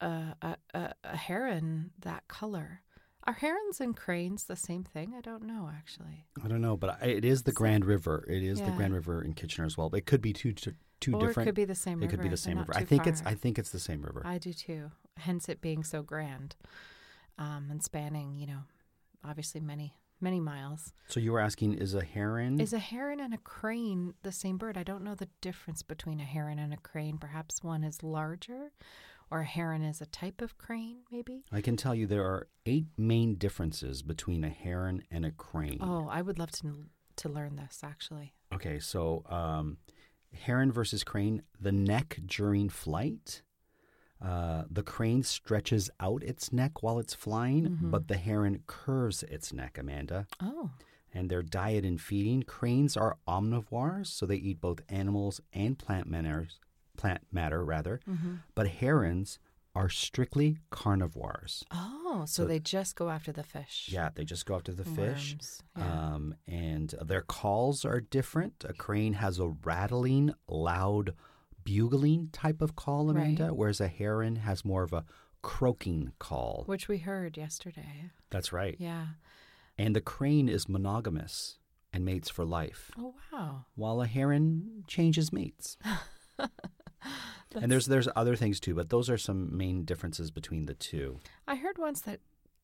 a, 0.00 0.34
a, 0.42 0.56
a, 0.74 0.94
a 1.04 1.16
heron 1.16 1.90
that 2.00 2.28
color. 2.28 2.82
Are 3.24 3.34
herons 3.34 3.80
and 3.80 3.96
cranes 3.96 4.44
the 4.44 4.56
same 4.56 4.82
thing? 4.82 5.14
I 5.16 5.20
don't 5.20 5.44
know, 5.44 5.70
actually. 5.74 6.26
I 6.42 6.48
don't 6.48 6.62
know, 6.62 6.76
but 6.76 6.98
I, 7.02 7.06
it 7.06 7.24
is 7.24 7.42
the 7.42 7.52
Grand 7.52 7.84
River. 7.84 8.24
It 8.28 8.42
is 8.42 8.60
the 8.60 8.70
Grand 8.70 8.94
River 8.94 9.22
in 9.22 9.34
Kitchener 9.34 9.66
as 9.66 9.76
well. 9.76 9.90
But 9.90 9.98
it 9.98 10.06
could 10.06 10.22
be 10.22 10.32
two 10.32 10.52
two, 10.52 10.72
two 11.00 11.14
Or 11.14 11.24
it 11.24 11.26
different. 11.28 11.46
could 11.46 11.54
be 11.54 11.66
the 11.66 11.74
same 11.74 12.00
River. 12.00 12.06
It 12.06 12.10
could 12.16 12.22
be 12.22 12.30
the 12.30 12.36
same 12.38 12.58
river. 12.58 12.72
I 12.74 12.84
think 12.84 13.06
it's. 13.06 13.22
I 13.24 13.34
think 13.34 13.58
it's 13.58 13.70
the 13.70 13.78
same 13.78 14.02
river. 14.02 14.22
I 14.24 14.38
do 14.38 14.52
too. 14.54 14.90
Hence 15.18 15.48
it 15.50 15.60
being 15.60 15.84
so 15.84 16.02
grand 16.02 16.56
um, 17.38 17.68
and 17.70 17.82
spanning, 17.82 18.36
you 18.36 18.46
know, 18.46 18.60
obviously 19.22 19.60
many, 19.60 19.94
many 20.20 20.40
miles. 20.40 20.92
so 21.08 21.20
you 21.20 21.32
were 21.32 21.40
asking, 21.40 21.74
is 21.74 21.94
a 21.94 22.04
heron? 22.04 22.60
Is 22.60 22.72
a 22.72 22.78
heron 22.78 23.20
and 23.20 23.32
a 23.34 23.38
crane 23.38 24.14
the 24.22 24.32
same 24.32 24.56
bird? 24.58 24.76
I 24.76 24.82
don't 24.82 25.02
know 25.04 25.14
the 25.14 25.28
difference 25.40 25.82
between 25.82 26.20
a 26.20 26.24
heron 26.24 26.58
and 26.58 26.72
a 26.72 26.76
crane. 26.76 27.18
Perhaps 27.18 27.62
one 27.62 27.82
is 27.84 28.02
larger, 28.02 28.72
or 29.30 29.40
a 29.40 29.44
heron 29.44 29.82
is 29.82 30.00
a 30.00 30.06
type 30.06 30.40
of 30.42 30.58
crane, 30.58 30.98
maybe? 31.10 31.44
I 31.52 31.60
can 31.60 31.76
tell 31.76 31.94
you 31.94 32.06
there 32.06 32.24
are 32.24 32.48
eight 32.66 32.86
main 32.96 33.36
differences 33.36 34.02
between 34.02 34.44
a 34.44 34.48
heron 34.50 35.02
and 35.10 35.24
a 35.24 35.30
crane. 35.30 35.78
Oh, 35.80 36.08
I 36.10 36.22
would 36.22 36.38
love 36.38 36.50
to 36.52 36.86
to 37.16 37.28
learn 37.28 37.56
this 37.56 37.80
actually. 37.84 38.32
Okay, 38.54 38.78
so 38.78 39.22
um, 39.28 39.76
heron 40.32 40.72
versus 40.72 41.04
crane, 41.04 41.42
the 41.60 41.72
neck 41.72 42.18
during 42.26 42.68
flight. 42.68 43.42
Uh, 44.22 44.64
the 44.70 44.82
crane 44.82 45.22
stretches 45.22 45.90
out 45.98 46.22
its 46.22 46.52
neck 46.52 46.82
while 46.82 46.98
it's 46.98 47.14
flying, 47.14 47.64
Mm-hmm. 47.68 47.90
but 47.90 48.08
the 48.08 48.16
heron 48.16 48.62
curves 48.66 49.22
its 49.24 49.52
neck, 49.52 49.78
Amanda. 49.78 50.26
Oh, 50.42 50.70
And 51.12 51.30
their 51.30 51.42
diet 51.42 51.84
and 51.84 52.00
feeding, 52.00 52.42
cranes 52.42 52.96
are 52.96 53.16
omnivores, 53.26 54.06
so 54.08 54.26
they 54.26 54.36
eat 54.36 54.60
both 54.60 54.80
animals 54.88 55.40
and 55.52 55.78
plant 55.78 56.06
matters, 56.06 56.60
plant 56.96 57.22
matter 57.32 57.64
rather. 57.64 58.00
Mm-hmm. 58.08 58.34
But 58.54 58.68
herons 58.68 59.38
are 59.74 59.88
strictly 59.88 60.58
carnivores. 60.70 61.64
oh, 61.70 62.24
so, 62.26 62.42
So- 62.42 62.46
they 62.48 62.58
just 62.58 62.96
go 62.96 63.08
after 63.08 63.32
the 63.32 63.42
fish. 63.44 63.88
Yeah, 63.90 64.10
they 64.14 64.24
just 64.24 64.44
go 64.44 64.56
after 64.56 64.72
the 64.72 64.84
fish. 64.84 65.32
Worms, 65.32 65.62
yeah. 65.78 66.12
Um, 66.14 66.34
and 66.46 66.94
their 67.02 67.22
calls 67.22 67.84
are 67.84 68.00
different. 68.00 68.64
A 68.68 68.72
crane 68.72 69.14
has 69.14 69.38
a 69.38 69.48
rattling, 69.64 70.34
loud, 70.48 71.14
bugling 71.64 72.28
type 72.32 72.60
of 72.62 72.76
call, 72.76 73.10
Amanda, 73.10 73.44
Right. 73.46 73.56
whereas 73.56 73.80
a 73.80 73.88
heron 73.88 74.36
has 74.36 74.64
more 74.64 74.82
of 74.82 74.92
a 74.92 75.04
croaking 75.42 76.12
call. 76.18 76.64
Which 76.66 76.88
we 76.88 76.98
heard 76.98 77.36
yesterday. 77.36 78.10
That's 78.30 78.52
right. 78.52 78.76
Yeah. 78.78 79.06
And 79.78 79.96
the 79.96 80.00
crane 80.00 80.48
is 80.48 80.68
monogamous 80.68 81.58
and 81.92 82.04
mates 82.04 82.28
for 82.28 82.44
life, 82.44 82.90
Oh 82.98 83.14
wow. 83.32 83.64
while 83.74 84.00
a 84.02 84.06
heron 84.06 84.84
changes 84.86 85.32
mates. 85.32 85.76
and 87.54 87.70
there's 87.72 87.86
there's 87.86 88.08
other 88.14 88.36
things 88.36 88.60
too, 88.60 88.74
but 88.74 88.90
those 88.90 89.08
are 89.10 89.18
some 89.18 89.56
main 89.56 89.84
differences 89.84 90.30
between 90.30 90.66
the 90.66 90.74
two. 90.74 91.18
I 91.48 91.56
heard 91.56 91.78
once 91.78 92.00
that 92.02 92.20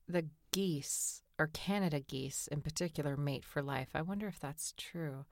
the 0.08 0.26
geese, 0.52 1.22
or 1.38 1.48
Canada 1.48 2.00
geese 2.00 2.46
in 2.48 2.60
particular, 2.60 3.16
mate 3.16 3.44
for 3.44 3.62
life. 3.62 3.88
I 3.94 4.02
wonder 4.02 4.26
if 4.28 4.38
that's 4.38 4.72
true. 4.76 5.24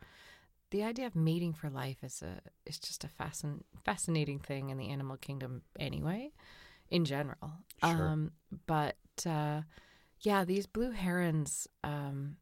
The 0.75 0.83
idea 0.83 1.07
of 1.07 1.15
mating 1.15 1.53
for 1.53 1.71
life 1.71 1.99
is 2.03 2.21
a 2.21 2.41
is 2.67 2.81
just 2.81 3.05
a 3.05 3.09
fascin- 3.09 3.63
fascinating 3.85 4.41
thing 4.41 4.71
in 4.71 4.77
the 4.77 4.89
animal 4.91 5.17
kingdom, 5.17 5.63
anyway, 5.79 6.33
in 6.91 7.05
general. 7.05 7.53
Sure. 7.81 8.09
Um, 8.09 8.33
but 8.67 8.97
uh, 9.25 9.61
yeah, 10.23 10.45
these 10.45 10.67
blue 10.67 10.91
herons. 10.91 11.69
Um, 11.85 12.39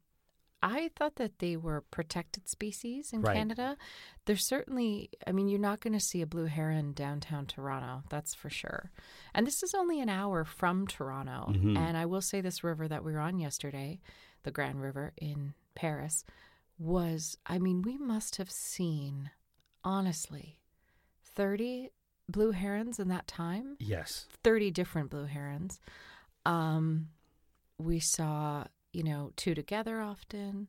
I 0.63 0.89
thought 0.95 1.17
that 1.17 1.37
they 1.37 1.57
were 1.57 1.81
protected 1.91 2.49
species 2.49 3.13
in 3.13 3.21
Right. 3.21 3.35
Canada. 3.35 3.77
They're 4.25 4.35
certainly, 4.37 5.11
I 5.27 5.31
mean, 5.31 5.47
you're 5.47 5.59
not 5.59 5.81
going 5.81 5.93
to 5.93 5.99
see 5.99 6.21
a 6.23 6.25
blue 6.25 6.45
heron 6.45 6.93
downtown 6.93 7.45
Toronto, 7.45 8.01
that's 8.09 8.33
for 8.33 8.49
sure. 8.49 8.89
And 9.35 9.45
this 9.45 9.61
is 9.61 9.75
only 9.75 9.99
an 10.01 10.09
hour 10.09 10.43
from 10.43 10.87
Toronto. 10.87 11.51
Mhm. 11.51 11.77
And 11.77 11.97
I 11.97 12.05
will 12.07 12.21
say 12.21 12.41
this 12.41 12.63
river 12.63 12.87
that 12.87 13.03
we 13.03 13.11
were 13.11 13.19
on 13.19 13.37
yesterday, 13.39 13.99
the 14.43 14.51
Grand 14.51 14.81
River 14.81 15.11
in 15.17 15.53
Paris, 15.75 16.23
was, 16.77 17.37
I 17.45 17.59
mean, 17.59 17.81
we 17.81 17.97
must 17.97 18.37
have 18.37 18.51
seen, 18.51 19.31
honestly, 19.83 20.59
30 21.35 21.89
blue 22.29 22.51
herons 22.51 22.99
in 22.99 23.07
that 23.09 23.27
time. 23.27 23.77
Yes. 23.79 24.27
30 24.43 24.71
different 24.71 25.09
blue 25.09 25.25
herons. 25.25 25.79
Um, 26.45 27.09
we 27.77 27.99
saw, 27.99 28.65
you 28.91 29.03
know, 29.03 29.31
two 29.35 29.55
together 29.55 30.01
often, 30.01 30.67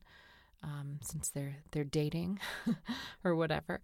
um, 0.63 0.99
since 1.01 1.29
they're 1.29 1.57
they're 1.71 1.83
dating 1.83 2.39
or 3.23 3.35
whatever. 3.35 3.81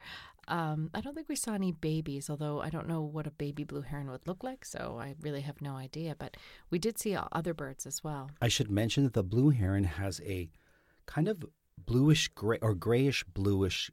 Um, 0.48 0.90
I 0.94 1.02
don't 1.02 1.14
think 1.14 1.30
we 1.30 1.36
saw 1.36 1.54
any 1.54 1.72
babies, 1.72 2.30
although 2.30 2.62
I 2.62 2.70
don't 2.70 2.88
know 2.88 3.02
what 3.02 3.28
a 3.28 3.32
baby 3.32 3.64
blue 3.64 3.82
heron 3.82 4.10
would 4.10 4.26
look 4.28 4.44
like, 4.44 4.66
so 4.66 4.98
I 5.00 5.16
really 5.22 5.42
have 5.42 5.62
no 5.62 5.76
idea. 5.76 6.16
But 6.18 6.36
we 6.70 6.80
did 6.80 6.98
see 6.98 7.16
other 7.32 7.54
birds 7.54 7.86
as 7.86 8.04
well. 8.04 8.32
I 8.42 8.48
should 8.48 8.72
mention 8.72 9.04
that 9.04 9.14
the 9.14 9.24
blue 9.24 9.50
heron 9.52 9.84
has 9.84 10.20
a 10.26 10.50
kind 11.06 11.28
of 11.28 11.46
bluish 11.86 12.28
gray 12.30 12.60
or 12.62 12.74
grayish 12.74 13.24
bluish 13.24 13.92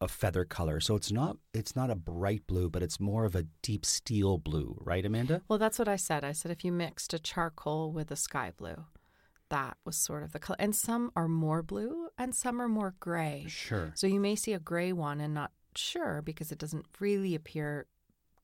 a 0.00 0.08
feather 0.08 0.44
color. 0.44 0.80
So 0.80 0.94
it's 0.96 1.10
not 1.10 1.36
it's 1.52 1.74
not 1.74 1.90
a 1.90 1.94
bright 1.94 2.46
blue, 2.46 2.68
but 2.70 2.82
it's 2.82 3.00
more 3.00 3.24
of 3.24 3.34
a 3.34 3.46
deep 3.62 3.84
steel 3.84 4.38
blue, 4.38 4.76
right, 4.80 5.04
Amanda? 5.04 5.42
Well, 5.48 5.58
that's 5.58 5.78
what 5.78 5.88
I 5.88 5.96
said. 5.96 6.24
I 6.24 6.32
said 6.32 6.50
if 6.50 6.64
you 6.64 6.72
mixed 6.72 7.14
a 7.14 7.18
charcoal 7.18 7.92
with 7.92 8.10
a 8.10 8.16
sky 8.16 8.52
blue, 8.56 8.84
that 9.48 9.76
was 9.84 9.96
sort 9.96 10.22
of 10.22 10.32
the 10.32 10.38
color. 10.38 10.56
And 10.58 10.74
some 10.74 11.10
are 11.16 11.28
more 11.28 11.62
blue 11.62 12.08
and 12.18 12.34
some 12.34 12.60
are 12.60 12.68
more 12.68 12.94
gray. 13.00 13.46
Sure. 13.48 13.92
So 13.94 14.06
you 14.06 14.20
may 14.20 14.36
see 14.36 14.52
a 14.52 14.58
gray 14.58 14.92
one 14.92 15.20
and 15.20 15.34
not 15.34 15.52
sure 15.74 16.22
because 16.22 16.52
it 16.52 16.58
doesn't 16.58 16.86
really 17.00 17.34
appear 17.34 17.86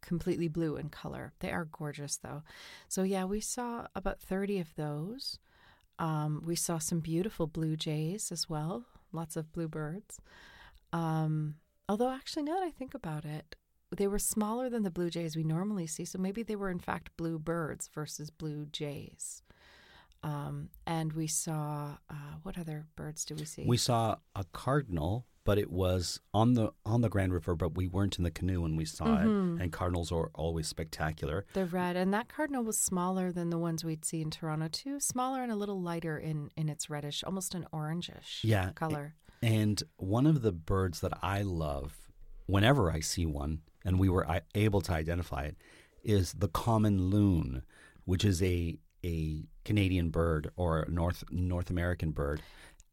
completely 0.00 0.48
blue 0.48 0.76
in 0.76 0.88
color. 0.88 1.32
They 1.40 1.50
are 1.50 1.66
gorgeous 1.66 2.16
though. 2.16 2.42
So 2.88 3.02
yeah, 3.02 3.24
we 3.24 3.40
saw 3.40 3.86
about 3.94 4.20
30 4.20 4.60
of 4.60 4.74
those. 4.76 5.38
Um, 6.00 6.42
we 6.44 6.56
saw 6.56 6.78
some 6.78 7.00
beautiful 7.00 7.46
blue 7.46 7.76
jays 7.76 8.32
as 8.32 8.48
well, 8.48 8.86
lots 9.12 9.36
of 9.36 9.52
bluebirds. 9.52 10.18
Um, 10.94 11.56
although 11.88 12.10
actually 12.10 12.44
now 12.44 12.54
that 12.54 12.64
I 12.64 12.70
think 12.70 12.94
about 12.94 13.24
it, 13.26 13.54
they 13.94 14.08
were 14.08 14.18
smaller 14.18 14.70
than 14.70 14.82
the 14.82 14.90
blue 14.90 15.10
jays 15.10 15.36
we 15.36 15.44
normally 15.44 15.86
see, 15.86 16.06
so 16.06 16.18
maybe 16.18 16.42
they 16.42 16.56
were 16.56 16.70
in 16.70 16.78
fact 16.78 17.16
blue 17.16 17.38
birds 17.38 17.90
versus 17.94 18.30
blue 18.30 18.66
jays. 18.72 19.42
Um, 20.22 20.70
and 20.86 21.12
we 21.12 21.26
saw 21.26 21.96
uh, 22.08 22.34
what 22.42 22.58
other 22.58 22.86
birds 22.96 23.24
did 23.24 23.38
we 23.38 23.44
see? 23.44 23.64
We 23.66 23.76
saw 23.76 24.16
a 24.34 24.44
cardinal, 24.52 25.26
but 25.50 25.58
it 25.58 25.68
was 25.72 26.20
on 26.32 26.54
the 26.54 26.70
on 26.86 27.00
the 27.00 27.08
Grand 27.08 27.32
River, 27.32 27.56
but 27.56 27.74
we 27.74 27.88
weren't 27.88 28.18
in 28.18 28.22
the 28.22 28.30
canoe 28.30 28.60
when 28.60 28.76
we 28.76 28.84
saw 28.84 29.06
Mhm. 29.18 29.56
it. 29.56 29.62
And 29.64 29.72
cardinals 29.72 30.12
are 30.12 30.30
always 30.32 30.68
spectacular. 30.68 31.44
They're 31.54 31.66
red, 31.66 31.96
and 31.96 32.14
that 32.14 32.28
cardinal 32.28 32.62
was 32.62 32.78
smaller 32.78 33.32
than 33.32 33.50
the 33.50 33.58
ones 33.58 33.82
we'd 33.84 34.04
see 34.04 34.20
in 34.22 34.30
Toronto 34.30 34.68
too. 34.68 35.00
Smaller 35.00 35.42
and 35.42 35.50
a 35.50 35.56
little 35.56 35.82
lighter 35.82 36.16
in 36.16 36.50
in 36.56 36.68
its 36.68 36.88
reddish, 36.88 37.24
almost 37.24 37.56
an 37.56 37.66
orangish 37.72 38.44
Yeah. 38.44 38.70
color. 38.74 39.16
And 39.42 39.82
one 39.96 40.24
of 40.28 40.42
the 40.42 40.52
birds 40.52 41.00
that 41.00 41.18
I 41.20 41.42
love, 41.42 42.08
whenever 42.46 42.88
I 42.92 43.00
see 43.00 43.26
one, 43.26 43.62
and 43.84 43.98
we 43.98 44.08
were 44.08 44.24
able 44.54 44.80
to 44.82 44.92
identify 44.92 45.46
it, 45.46 45.56
is 46.04 46.32
the 46.34 46.46
common 46.48 47.06
loon, 47.10 47.64
which 48.04 48.24
is 48.24 48.40
a 48.40 48.78
a 49.02 49.48
Canadian 49.64 50.10
bird 50.10 50.52
or 50.54 50.86
North 50.88 51.24
North 51.32 51.70
American 51.70 52.12
bird 52.12 52.40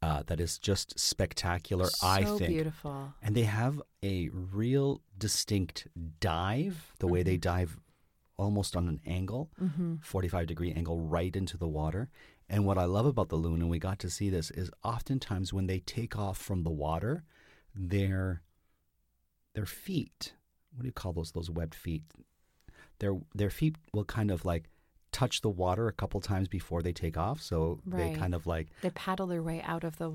uh, 0.01 0.23
that 0.27 0.39
is 0.39 0.57
just 0.59 0.99
spectacular. 0.99 1.85
so 1.85 2.07
I 2.07 2.23
think. 2.23 2.47
beautiful. 2.47 3.13
And 3.21 3.35
they 3.35 3.43
have 3.43 3.81
a 4.03 4.29
real 4.29 5.01
distinct 5.17 5.87
dive, 6.19 6.93
the 6.99 7.07
way 7.07 7.19
Mm-hmm. 7.21 7.29
they 7.29 7.37
dive 7.37 7.79
almost 8.37 8.75
on 8.75 8.87
an 8.87 8.99
angle, 9.05 9.49
hmm 9.57 9.95
45 10.01 10.45
degree 10.47 10.71
angle 10.71 10.99
right 10.99 11.35
into 11.35 11.57
the 11.57 11.67
water. 11.67 12.09
And 12.49 12.65
what 12.65 12.77
I 12.77 12.85
love 12.85 13.05
about 13.07 13.29
the 13.29 13.35
loon, 13.35 13.61
and 13.61 13.69
we 13.69 13.79
got 13.79 13.97
to 13.99 14.09
see 14.09 14.29
this, 14.29 14.51
is 14.51 14.69
oftentimes 14.83 15.51
when 15.51 15.65
they 15.67 15.79
take 15.79 16.17
off 16.17 16.37
from 16.37 16.63
the 16.63 16.69
water, 16.69 17.23
their 17.75 18.41
their 19.53 19.65
feet, 19.65 20.33
what 20.73 20.83
do 20.83 20.87
you 20.87 20.91
call 20.93 21.13
those? 21.13 21.31
Those 21.31 21.49
webbed 21.49 21.75
feet. 21.75 22.03
Their 22.99 23.17
their 23.35 23.49
feet 23.49 23.75
will 23.93 24.05
kind 24.05 24.29
of 24.31 24.45
like 24.45 24.69
touch 25.19 25.41
the 25.41 25.49
water 25.63 25.87
a 25.87 25.93
couple 26.01 26.19
times 26.21 26.47
before 26.47 26.81
they 26.81 26.93
take 26.93 27.17
off. 27.17 27.41
So 27.41 27.79
they 27.85 28.13
kind 28.13 28.35
of 28.35 28.45
like 28.45 28.67
They 28.81 28.91
paddle 28.91 29.27
their 29.27 29.43
way 29.43 29.61
out 29.63 29.83
of 29.83 29.97
the. 29.97 30.09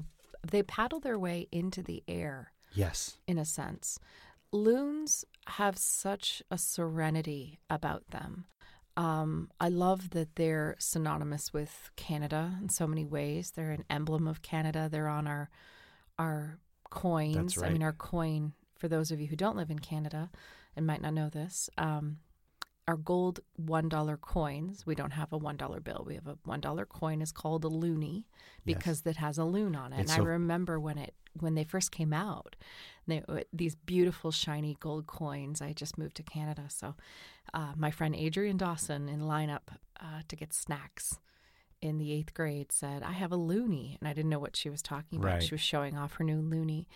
They 0.54 0.62
paddle 0.62 1.00
their 1.00 1.18
way 1.18 1.48
into 1.50 1.82
the 1.82 2.02
air 2.06 2.52
Yes. 2.74 3.18
in 3.26 3.38
a 3.38 3.44
sense. 3.44 3.98
Loons 4.52 5.24
have 5.46 5.76
such 5.78 6.42
a 6.50 6.58
serenity 6.58 7.58
about 7.70 8.02
them. 8.10 8.44
Um, 8.96 9.50
I 9.58 9.68
love 9.70 10.10
that 10.10 10.36
they're 10.36 10.76
synonymous 10.78 11.52
with 11.52 11.90
Canada 11.96 12.58
in 12.60 12.68
so 12.68 12.86
many 12.86 13.04
ways. 13.04 13.52
They're 13.52 13.70
an 13.70 13.84
emblem 13.88 14.28
of 14.28 14.42
Canada. 14.42 14.88
They're 14.90 15.08
on 15.08 15.26
our 15.26 15.48
our 16.18 16.58
coins. 16.90 17.56
I 17.62 17.70
mean, 17.70 17.82
our 17.82 17.92
coin. 17.92 18.52
For 18.76 18.88
those 18.88 19.10
of 19.10 19.20
you 19.20 19.28
who 19.28 19.36
don't 19.36 19.56
live 19.56 19.70
in 19.70 19.78
Canada 19.78 20.30
and 20.76 20.86
might 20.86 21.00
not 21.00 21.14
know 21.14 21.28
this, 21.30 21.70
um, 21.78 22.18
our 22.88 22.96
gold 22.96 23.40
one 23.56 23.88
dollar 23.88 24.16
coins. 24.16 24.84
We 24.84 24.94
don't 24.94 25.12
have 25.12 25.32
a 25.32 25.38
one 25.38 25.56
dollar 25.56 25.80
bill. 25.80 26.04
We 26.06 26.14
have 26.14 26.26
a 26.26 26.36
one 26.44 26.60
dollar 26.60 26.84
coin. 26.84 27.22
is 27.22 27.32
called 27.32 27.64
a 27.64 27.68
loonie 27.68 28.24
because 28.64 29.02
it 29.06 29.16
has 29.16 29.38
a 29.38 29.44
loon 29.44 29.76
on 29.76 29.92
it. 29.92 30.00
It's 30.00 30.12
and 30.12 30.22
I 30.22 30.24
remember 30.24 30.80
when 30.80 30.98
it 30.98 31.14
when 31.38 31.54
they 31.54 31.64
first 31.64 31.92
came 31.92 32.12
out, 32.12 32.56
they, 33.06 33.22
uh, 33.28 33.40
these 33.52 33.74
beautiful 33.74 34.30
shiny 34.30 34.76
gold 34.80 35.06
coins. 35.06 35.62
I 35.62 35.72
just 35.72 35.96
moved 35.96 36.16
to 36.16 36.22
Canada, 36.22 36.64
so 36.68 36.94
uh, 37.54 37.72
my 37.76 37.90
friend 37.90 38.14
Adrian 38.14 38.56
Dawson 38.56 39.08
in 39.08 39.20
lineup 39.20 39.76
uh, 40.00 40.22
to 40.28 40.36
get 40.36 40.52
snacks 40.52 41.18
in 41.80 41.98
the 41.98 42.12
eighth 42.12 42.34
grade 42.34 42.72
said, 42.72 43.02
"I 43.02 43.12
have 43.12 43.32
a 43.32 43.38
loonie," 43.38 43.96
and 44.00 44.08
I 44.08 44.12
didn't 44.12 44.30
know 44.30 44.38
what 44.38 44.56
she 44.56 44.70
was 44.70 44.82
talking 44.82 45.18
about. 45.18 45.34
Right. 45.34 45.42
She 45.42 45.54
was 45.54 45.60
showing 45.60 45.96
off 45.96 46.14
her 46.14 46.24
new 46.24 46.42
loonie, 46.42 46.86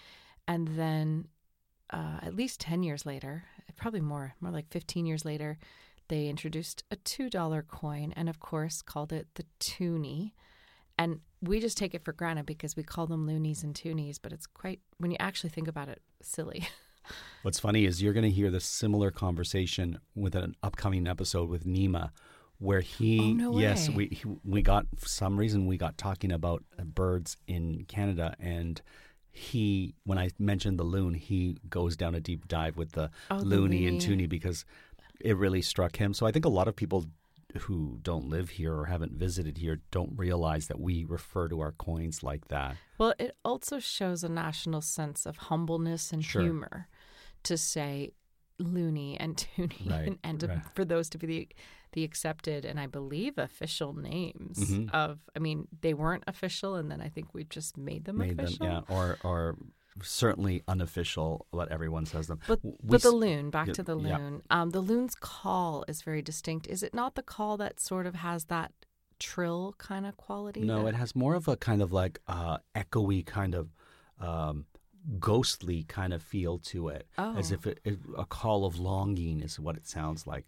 and 0.49 0.69
then 0.69 1.28
uh, 1.90 2.19
at 2.23 2.35
least 2.35 2.61
10 2.61 2.83
years 2.83 3.07
later, 3.07 3.45
probably 3.77 4.01
more, 4.01 4.35
more 4.41 4.53
like 4.53 4.69
15 4.71 5.07
years 5.07 5.25
later, 5.25 5.59
they 6.09 6.29
introduced 6.29 6.85
a 6.91 6.97
$2 6.97 7.67
coin 7.69 8.13
and, 8.17 8.29
of 8.29 8.39
course, 8.41 8.83
called 8.83 9.13
it 9.13 9.27
the 9.35 9.45
toonie. 9.59 10.35
And 10.99 11.21
we 11.43 11.61
just 11.61 11.77
take 11.77 11.95
it 11.95 12.05
for 12.05 12.13
granted 12.13 12.47
because 12.47 12.77
we 12.77 12.83
call 12.83 13.07
them 13.07 13.27
loonies 13.27 13.63
and 13.63 13.75
toonies, 13.75 14.19
but 14.21 14.33
it's 14.33 14.47
quite, 14.47 14.81
when 14.99 15.11
you 15.11 15.17
actually 15.21 15.51
think 15.51 15.69
about 15.69 15.89
it, 15.89 16.01
silly. 16.23 16.69
What's 17.43 17.61
funny 17.61 17.85
is 17.85 18.03
you're 18.03 18.13
going 18.13 18.25
to 18.25 18.31
hear 18.31 18.51
this 18.51 18.65
similar 18.65 19.11
conversation 19.11 20.01
with 20.15 20.35
an 20.35 20.57
upcoming 20.63 21.07
episode 21.07 21.49
with 21.49 21.65
Nima, 21.65 22.11
where 22.59 22.81
he, 22.81 23.21
Oh, 23.21 23.33
no 23.35 23.59
yes, 23.59 23.89
we 23.89 24.07
he, 24.07 24.25
we 24.45 24.63
got 24.63 24.87
for 24.97 25.07
some 25.07 25.37
reason 25.37 25.67
we 25.67 25.77
got 25.77 25.99
talking 25.99 26.33
about 26.33 26.65
birds 26.83 27.37
in 27.47 27.85
Canada, 27.87 28.35
and 28.41 28.81
he, 29.37 29.95
when 30.05 30.19
I 30.19 30.31
mentioned 30.38 30.78
the 30.78 30.85
loon, 30.85 31.14
he 31.14 31.59
goes 31.69 31.97
down 31.97 32.14
a 32.14 32.21
deep 32.21 32.49
dive 32.49 32.76
with 32.76 32.93
the 32.93 33.11
Oh, 33.31 33.38
the 33.40 33.45
loony 33.45 33.87
and 33.87 34.00
toonie 34.00 34.26
because 34.26 34.64
it 35.21 35.37
really 35.37 35.61
struck 35.62 35.97
him. 35.97 36.14
So 36.14 36.26
I 36.26 36.33
think 36.33 36.45
a 36.45 36.49
lot 36.50 36.69
of 36.69 36.76
people 36.76 37.05
who 37.61 37.99
don't 38.02 38.28
live 38.28 38.50
here 38.50 38.75
or 38.75 38.87
haven't 38.87 39.12
visited 39.12 39.59
here 39.59 39.81
don't 39.90 40.12
realize 40.16 40.69
that 40.69 40.81
we 40.81 41.05
refer 41.05 41.49
to 41.49 41.61
our 41.61 41.73
coins 41.73 42.23
like 42.23 42.49
that. 42.49 42.76
Well, 42.99 43.14
it 43.19 43.35
also 43.45 43.78
shows 43.78 44.25
a 44.25 44.28
national 44.28 44.81
sense 44.83 45.26
of 45.26 45.37
humbleness 45.37 46.12
and 46.12 46.25
Sure. 46.25 46.43
humor 46.43 46.88
to 47.45 47.57
say 47.57 48.12
loony 48.59 49.19
and 49.21 49.37
toonie 49.37 49.87
Right, 49.88 50.07
and, 50.09 50.19
and 50.25 50.40
to- 50.40 50.49
right. 50.49 50.61
for 50.75 50.85
those 50.85 51.09
to 51.11 51.19
be 51.19 51.26
the, 51.26 51.49
the 51.97 52.05
accepted 52.05 52.65
and 52.65 52.79
I 52.79 52.87
believe 52.87 53.38
official 53.38 53.93
names 53.95 54.59
Mhm. 54.71 54.91
of 54.93 55.19
I 55.35 55.38
mean 55.41 55.67
they 55.81 55.95
weren't 55.95 56.25
official 56.29 56.75
and 56.76 56.91
then 56.91 57.00
I 57.00 57.09
think 57.09 57.26
we've 57.35 57.49
just 57.49 57.76
made 57.76 58.05
them 58.05 58.19
Made 58.19 58.37
them, 58.37 58.45
official. 58.47 58.67
yeah, 58.67 58.81
or 58.97 59.19
or 59.25 59.57
certainly 60.03 60.62
unofficial, 60.69 61.47
what 61.50 61.69
everyone 61.76 62.05
says 62.05 62.26
them. 62.26 62.38
But 62.47 62.62
we 62.62 62.73
but 62.85 63.03
the 63.03 63.11
loon, 63.25 63.49
back 63.50 63.69
yeah, 63.69 63.73
to 63.79 63.83
the 63.83 63.99
yeah. 63.99 64.19
loon. 64.19 64.43
Um, 64.50 64.69
the 64.71 64.83
loon's 64.91 65.15
call 65.15 65.85
is 65.88 66.03
very 66.03 66.21
distinct. 66.21 66.67
Is 66.67 66.83
it 66.83 66.93
not 66.93 67.15
the 67.15 67.23
call 67.23 67.57
that 67.57 67.81
sort 67.81 68.07
of 68.07 68.15
has 68.17 68.45
that 68.55 68.73
trill 69.19 69.75
kind 69.79 70.05
of 70.07 70.15
quality? 70.19 70.61
No, 70.61 70.83
that- 70.83 70.88
it 70.91 70.95
has 70.97 71.17
more 71.17 71.35
of 71.35 71.49
a 71.49 71.57
kind 71.57 71.81
of 71.81 71.91
like 71.95 72.21
uh, 72.29 72.59
echoey 72.75 73.25
kind 73.25 73.55
of 73.55 73.71
um, 74.21 74.67
ghostly 75.19 75.83
kind 75.85 76.12
of 76.12 76.23
feel 76.23 76.59
to 76.59 76.88
it, 76.88 77.07
as 77.17 77.50
Oh. 77.53 77.55
if 77.55 77.67
it, 77.67 77.81
it, 77.85 77.99
a 78.19 78.26
call 78.26 78.65
of 78.67 78.79
longing 78.79 79.41
is 79.41 79.59
what 79.59 79.76
it 79.79 79.87
sounds 79.87 80.26
like. 80.26 80.47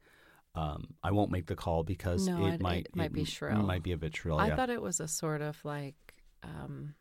Um, 0.58 0.94
I 1.02 1.10
won't 1.12 1.30
make 1.30 1.46
the 1.46 1.56
call 1.56 1.84
because 1.84 2.26
No, 2.26 2.46
it 2.46 2.54
it- 2.54 2.60
might 2.60 2.86
it 2.86 2.96
might 2.96 3.12
be 3.12 3.20
m- 3.20 3.26
shrill. 3.26 3.62
might 3.62 3.82
be 3.82 3.92
a 3.92 3.96
bit 3.96 4.16
shrill. 4.16 4.38
I 4.38 4.48
yeah. 4.48 4.56
thought 4.56 4.70
it 4.70 4.82
was 4.82 4.98
a 5.00 5.08
sort 5.08 5.40
of 5.42 5.64
like 5.64 5.94
um, 6.42 6.94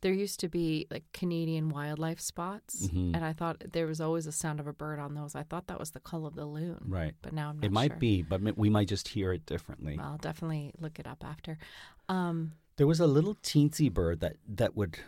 there 0.00 0.12
used 0.12 0.38
to 0.40 0.48
be 0.48 0.86
like 0.90 1.04
Canadian 1.12 1.70
wildlife 1.70 2.20
spots, 2.20 2.86
Mhm. 2.88 3.14
and 3.16 3.24
I 3.24 3.32
thought 3.32 3.56
there 3.72 3.86
was 3.86 4.00
always 4.00 4.26
a 4.26 4.32
sound 4.32 4.60
of 4.60 4.66
a 4.68 4.72
bird 4.72 4.98
on 5.00 5.14
those. 5.14 5.34
I 5.34 5.42
thought 5.42 5.66
that 5.66 5.78
was 5.80 5.90
the 5.90 6.00
call 6.00 6.24
of 6.26 6.34
the 6.36 6.46
loon, 6.46 6.78
right. 6.86 7.14
But 7.22 7.32
now 7.32 7.48
I'm 7.50 7.56
not 7.56 7.64
It 7.64 7.72
might 7.72 7.90
sure. 7.92 7.98
be, 7.98 8.22
but 8.22 8.40
we 8.56 8.70
might 8.70 8.88
just 8.88 9.08
hear 9.08 9.32
it 9.32 9.44
differently. 9.46 9.98
I'll 9.98 10.18
definitely 10.18 10.72
look 10.78 10.98
it 11.00 11.06
up 11.06 11.24
after. 11.24 11.58
Um, 12.08 12.52
There 12.76 12.86
was 12.86 13.00
a 13.00 13.08
little 13.08 13.34
teensy 13.36 13.92
bird 13.92 14.20
that 14.20 14.36
that 14.46 14.76
would 14.76 14.98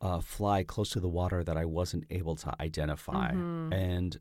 uh, 0.00 0.20
fly 0.20 0.64
close 0.64 0.90
to 0.90 1.00
the 1.00 1.08
water 1.08 1.42
that 1.44 1.56
I 1.56 1.64
wasn't 1.64 2.04
able 2.10 2.34
to 2.36 2.54
identify, 2.60 3.30
Mm-hmm. 3.32 3.72
and 3.72 4.18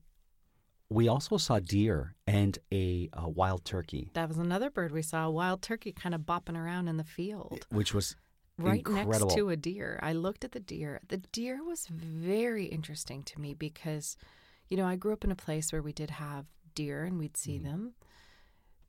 we 0.94 1.08
also 1.08 1.38
saw 1.38 1.60
deer 1.60 2.16
and 2.28 2.58
a, 2.72 3.10
uh 3.14 3.28
wild 3.28 3.66
turkey, 3.66 4.10
that 4.14 4.28
was 4.28 4.38
another 4.38 4.70
bird 4.70 4.92
we 4.92 5.02
saw, 5.02 5.26
a 5.26 5.32
wild 5.32 5.62
turkey, 5.62 5.92
kind 5.92 6.14
of 6.16 6.22
bopping 6.22 6.58
around 6.58 6.88
in 6.88 6.98
the 6.98 7.04
field. 7.04 7.66
which 7.70 7.94
was 7.94 8.16
right 8.58 8.80
incredible. 8.86 9.28
next 9.28 9.36
to 9.36 9.50
a 9.50 9.56
deer. 9.56 10.00
I 10.04 10.14
looked 10.14 10.44
at 10.46 10.52
the 10.52 10.60
deer. 10.60 11.00
The 11.08 11.18
deer 11.18 11.64
was 11.64 11.88
very 11.88 12.66
interesting 12.66 13.24
to 13.24 13.42
me 13.42 13.54
because, 13.54 14.16
you 14.70 14.78
know, 14.78 14.86
I 14.86 14.96
grew 14.96 15.14
up 15.14 15.24
in 15.24 15.32
a 15.32 15.36
place 15.36 15.72
where 15.72 15.82
we 15.82 15.94
did 15.94 16.12
have 16.12 16.46
deer 16.76 17.04
and 17.04 17.18
we'd 17.18 17.38
see 17.38 17.58
them. 17.58 17.94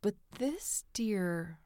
But 0.03 0.15
this 0.39 0.85
deer, 0.93 1.59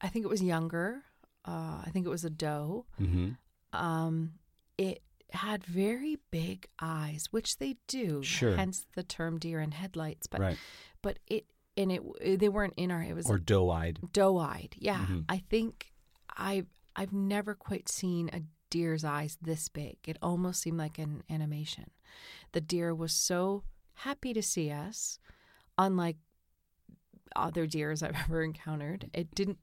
I 0.00 0.08
think 0.08 0.24
it 0.24 0.28
was 0.28 0.42
younger. 0.42 1.02
Uh, 1.44 1.82
I 1.84 1.90
think 1.92 2.06
it 2.06 2.10
was 2.10 2.24
a 2.24 2.30
doe. 2.30 2.86
hmm 2.98 3.30
Um, 3.72 4.34
it 4.78 5.02
had 5.34 5.64
very 5.64 6.16
big 6.30 6.66
eyes, 6.80 7.26
which 7.30 7.58
they 7.58 7.76
do. 7.86 8.22
Sure. 8.22 8.56
Hence 8.56 8.86
the 8.94 9.02
term 9.02 9.38
deer 9.38 9.60
in 9.60 9.72
headlights. 9.72 10.26
But 10.26 10.40
right, 10.40 10.58
but 11.02 11.18
it 11.26 11.46
and 11.76 11.92
it 11.92 12.38
they 12.40 12.48
weren't 12.48 12.74
in 12.76 12.90
our. 12.90 13.02
It 13.02 13.14
was 13.14 13.28
or 13.30 13.38
doe-eyed. 13.38 14.00
doe-eyed. 14.12 14.74
Yeah, 14.78 15.06
Mhm. 15.06 15.24
I 15.28 15.38
think 15.38 15.92
I 16.36 16.64
I've 16.96 17.12
never 17.12 17.54
quite 17.54 17.88
seen 17.88 18.28
a 18.32 18.42
deer's 18.70 19.04
eyes 19.04 19.38
this 19.40 19.68
big. 19.68 19.96
It 20.06 20.18
almost 20.22 20.60
seemed 20.62 20.78
like 20.78 20.98
an 20.98 21.22
animation. 21.30 21.90
The 22.52 22.60
deer 22.60 22.94
was 22.94 23.12
so 23.12 23.64
happy 23.94 24.32
to 24.32 24.42
see 24.42 24.70
us, 24.70 25.18
unlike 25.78 26.16
other 27.36 27.66
deers 27.66 28.02
I've 28.02 28.14
ever 28.24 28.42
encountered. 28.42 29.10
It 29.14 29.34
didn't, 29.34 29.58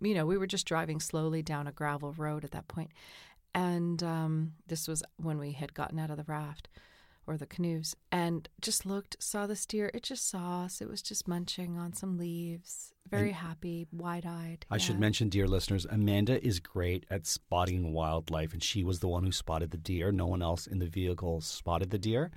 you 0.00 0.14
know, 0.14 0.26
we 0.26 0.38
were 0.38 0.46
just 0.46 0.66
driving 0.66 1.00
slowly 1.00 1.42
down 1.42 1.66
a 1.66 1.72
gravel 1.72 2.12
road 2.12 2.44
at 2.44 2.50
that 2.52 2.68
point, 2.68 2.90
and 3.54 4.02
um, 4.02 4.52
this 4.66 4.88
was 4.88 5.02
when 5.16 5.38
we 5.38 5.52
had 5.52 5.74
gotten 5.74 5.98
out 5.98 6.10
of 6.10 6.16
the 6.16 6.24
raft 6.24 6.68
or 7.26 7.36
the 7.36 7.46
canoes 7.46 7.96
and 8.12 8.48
just 8.60 8.84
looked, 8.84 9.16
saw 9.18 9.46
this 9.46 9.64
deer. 9.64 9.90
It 9.94 10.02
just 10.02 10.28
saw 10.28 10.64
us. 10.64 10.80
It 10.80 10.88
was 10.88 11.00
just 11.00 11.26
munching 11.26 11.78
on 11.78 11.94
some 11.94 12.18
leaves, 12.18 12.92
very 13.08 13.30
happy, 13.30 13.86
wide 13.92 14.26
eyed. 14.26 14.66
I 14.70 14.78
should 14.78 15.00
mention, 15.00 15.28
dear 15.28 15.46
listeners, 15.46 15.86
Amanda 15.88 16.44
is 16.44 16.60
great 16.60 17.06
at 17.10 17.26
spotting 17.26 17.92
wildlife, 17.92 18.52
and 18.52 18.62
she 18.62 18.84
was 18.84 19.00
the 19.00 19.08
one 19.08 19.24
who 19.24 19.32
spotted 19.32 19.70
the 19.70 19.76
deer. 19.78 20.12
No 20.12 20.26
one 20.26 20.42
else 20.42 20.66
in 20.66 20.78
the 20.80 20.86
vehicle 20.86 21.40
spotted 21.40 21.90
the 21.90 21.98
deer, 21.98 22.30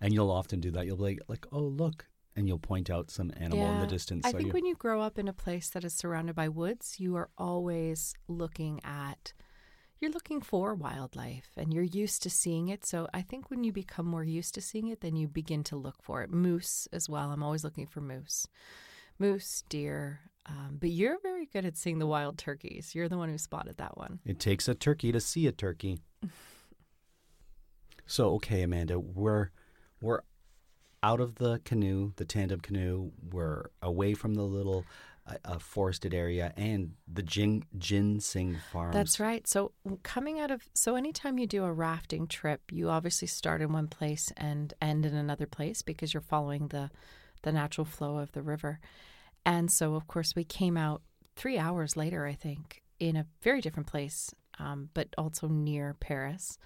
and 0.00 0.12
you'll 0.12 0.30
often 0.30 0.60
do 0.60 0.70
that. 0.72 0.86
You'll 0.86 0.96
be 0.96 1.02
like, 1.04 1.20
like 1.28 1.46
oh 1.50 1.60
look, 1.60 2.06
and 2.36 2.46
you'll 2.46 2.58
point 2.58 2.90
out 2.90 3.10
some 3.10 3.32
animal 3.36 3.66
in 3.74 3.80
the 3.80 3.86
distance. 3.86 4.24
I 4.24 4.30
so 4.30 4.36
think 4.38 4.48
you, 4.48 4.52
when 4.52 4.66
you 4.66 4.76
grow 4.76 5.00
up 5.00 5.18
in 5.18 5.26
a 5.26 5.32
place 5.32 5.70
that 5.70 5.82
is 5.82 5.94
surrounded 5.94 6.36
by 6.36 6.48
woods, 6.48 7.00
you 7.00 7.16
are 7.16 7.30
always 7.36 8.14
looking 8.28 8.80
at, 8.84 9.32
you're 10.00 10.10
looking 10.10 10.40
for 10.40 10.74
wildlife 10.74 11.50
and 11.56 11.72
you're 11.72 11.82
used 11.82 12.22
to 12.22 12.30
seeing 12.30 12.68
it. 12.68 12.86
So 12.86 13.08
I 13.12 13.22
think 13.22 13.50
when 13.50 13.64
you 13.64 13.72
become 13.72 14.06
more 14.06 14.24
used 14.24 14.54
to 14.54 14.60
seeing 14.60 14.88
it, 14.88 15.00
then 15.00 15.16
you 15.16 15.26
begin 15.26 15.64
to 15.64 15.76
look 15.76 16.02
for 16.02 16.22
it. 16.22 16.30
Moose 16.30 16.86
as 16.92 17.08
well. 17.08 17.30
I'm 17.30 17.42
always 17.42 17.64
looking 17.64 17.86
for 17.86 18.00
moose, 18.00 18.46
moose, 19.18 19.64
deer. 19.68 20.20
Um, 20.46 20.78
but 20.80 20.90
you're 20.90 21.18
very 21.22 21.46
good 21.46 21.64
at 21.64 21.76
seeing 21.76 21.98
the 21.98 22.06
wild 22.06 22.38
turkeys. 22.38 22.94
You're 22.94 23.08
the 23.08 23.18
one 23.18 23.28
who 23.28 23.38
spotted 23.38 23.76
that 23.78 23.98
one. 23.98 24.20
It 24.24 24.38
takes 24.38 24.68
a 24.68 24.74
turkey 24.74 25.12
to 25.12 25.20
see 25.20 25.46
a 25.46 25.52
turkey. 25.52 25.98
so 28.06 28.34
okay, 28.36 28.62
Amanda, 28.62 28.98
we're 28.98 29.50
we're 30.00 30.22
out 31.02 31.20
of 31.20 31.36
the 31.36 31.60
canoe, 31.64 32.12
the 32.16 32.24
tandem 32.24 32.60
canoe. 32.60 33.10
We're 33.30 33.66
away 33.82 34.14
from 34.14 34.34
the 34.34 34.42
little 34.42 34.84
uh, 35.44 35.58
forested 35.58 36.14
area 36.14 36.52
and 36.56 36.92
the 37.12 37.22
gin, 37.22 37.64
ginseng 37.76 38.58
farms. 38.72 38.94
That's 38.94 39.20
right. 39.20 39.46
So 39.46 39.72
coming 40.02 40.40
out 40.40 40.50
of 40.50 40.62
so 40.74 40.96
anytime 40.96 41.38
you 41.38 41.46
do 41.46 41.64
a 41.64 41.72
rafting 41.72 42.26
trip, 42.26 42.60
you 42.70 42.88
obviously 42.88 43.28
start 43.28 43.62
in 43.62 43.72
one 43.72 43.88
place 43.88 44.32
and 44.36 44.72
end 44.80 45.06
in 45.06 45.14
another 45.14 45.46
place 45.46 45.82
because 45.82 46.14
you're 46.14 46.20
following 46.20 46.68
the 46.68 46.90
the 47.42 47.52
natural 47.52 47.84
flow 47.84 48.18
of 48.18 48.32
the 48.32 48.42
river. 48.42 48.80
And 49.44 49.70
so 49.70 49.94
of 49.94 50.06
course 50.06 50.34
we 50.34 50.44
came 50.44 50.76
out 50.76 51.02
3 51.36 51.56
hours 51.56 51.96
later 51.96 52.26
I 52.26 52.34
think 52.34 52.82
in 52.98 53.16
a 53.16 53.26
very 53.42 53.60
different 53.60 53.86
place 53.86 54.34
um, 54.58 54.90
but 54.94 55.08
also 55.16 55.46
near 55.48 55.94
Paris. 56.00 56.58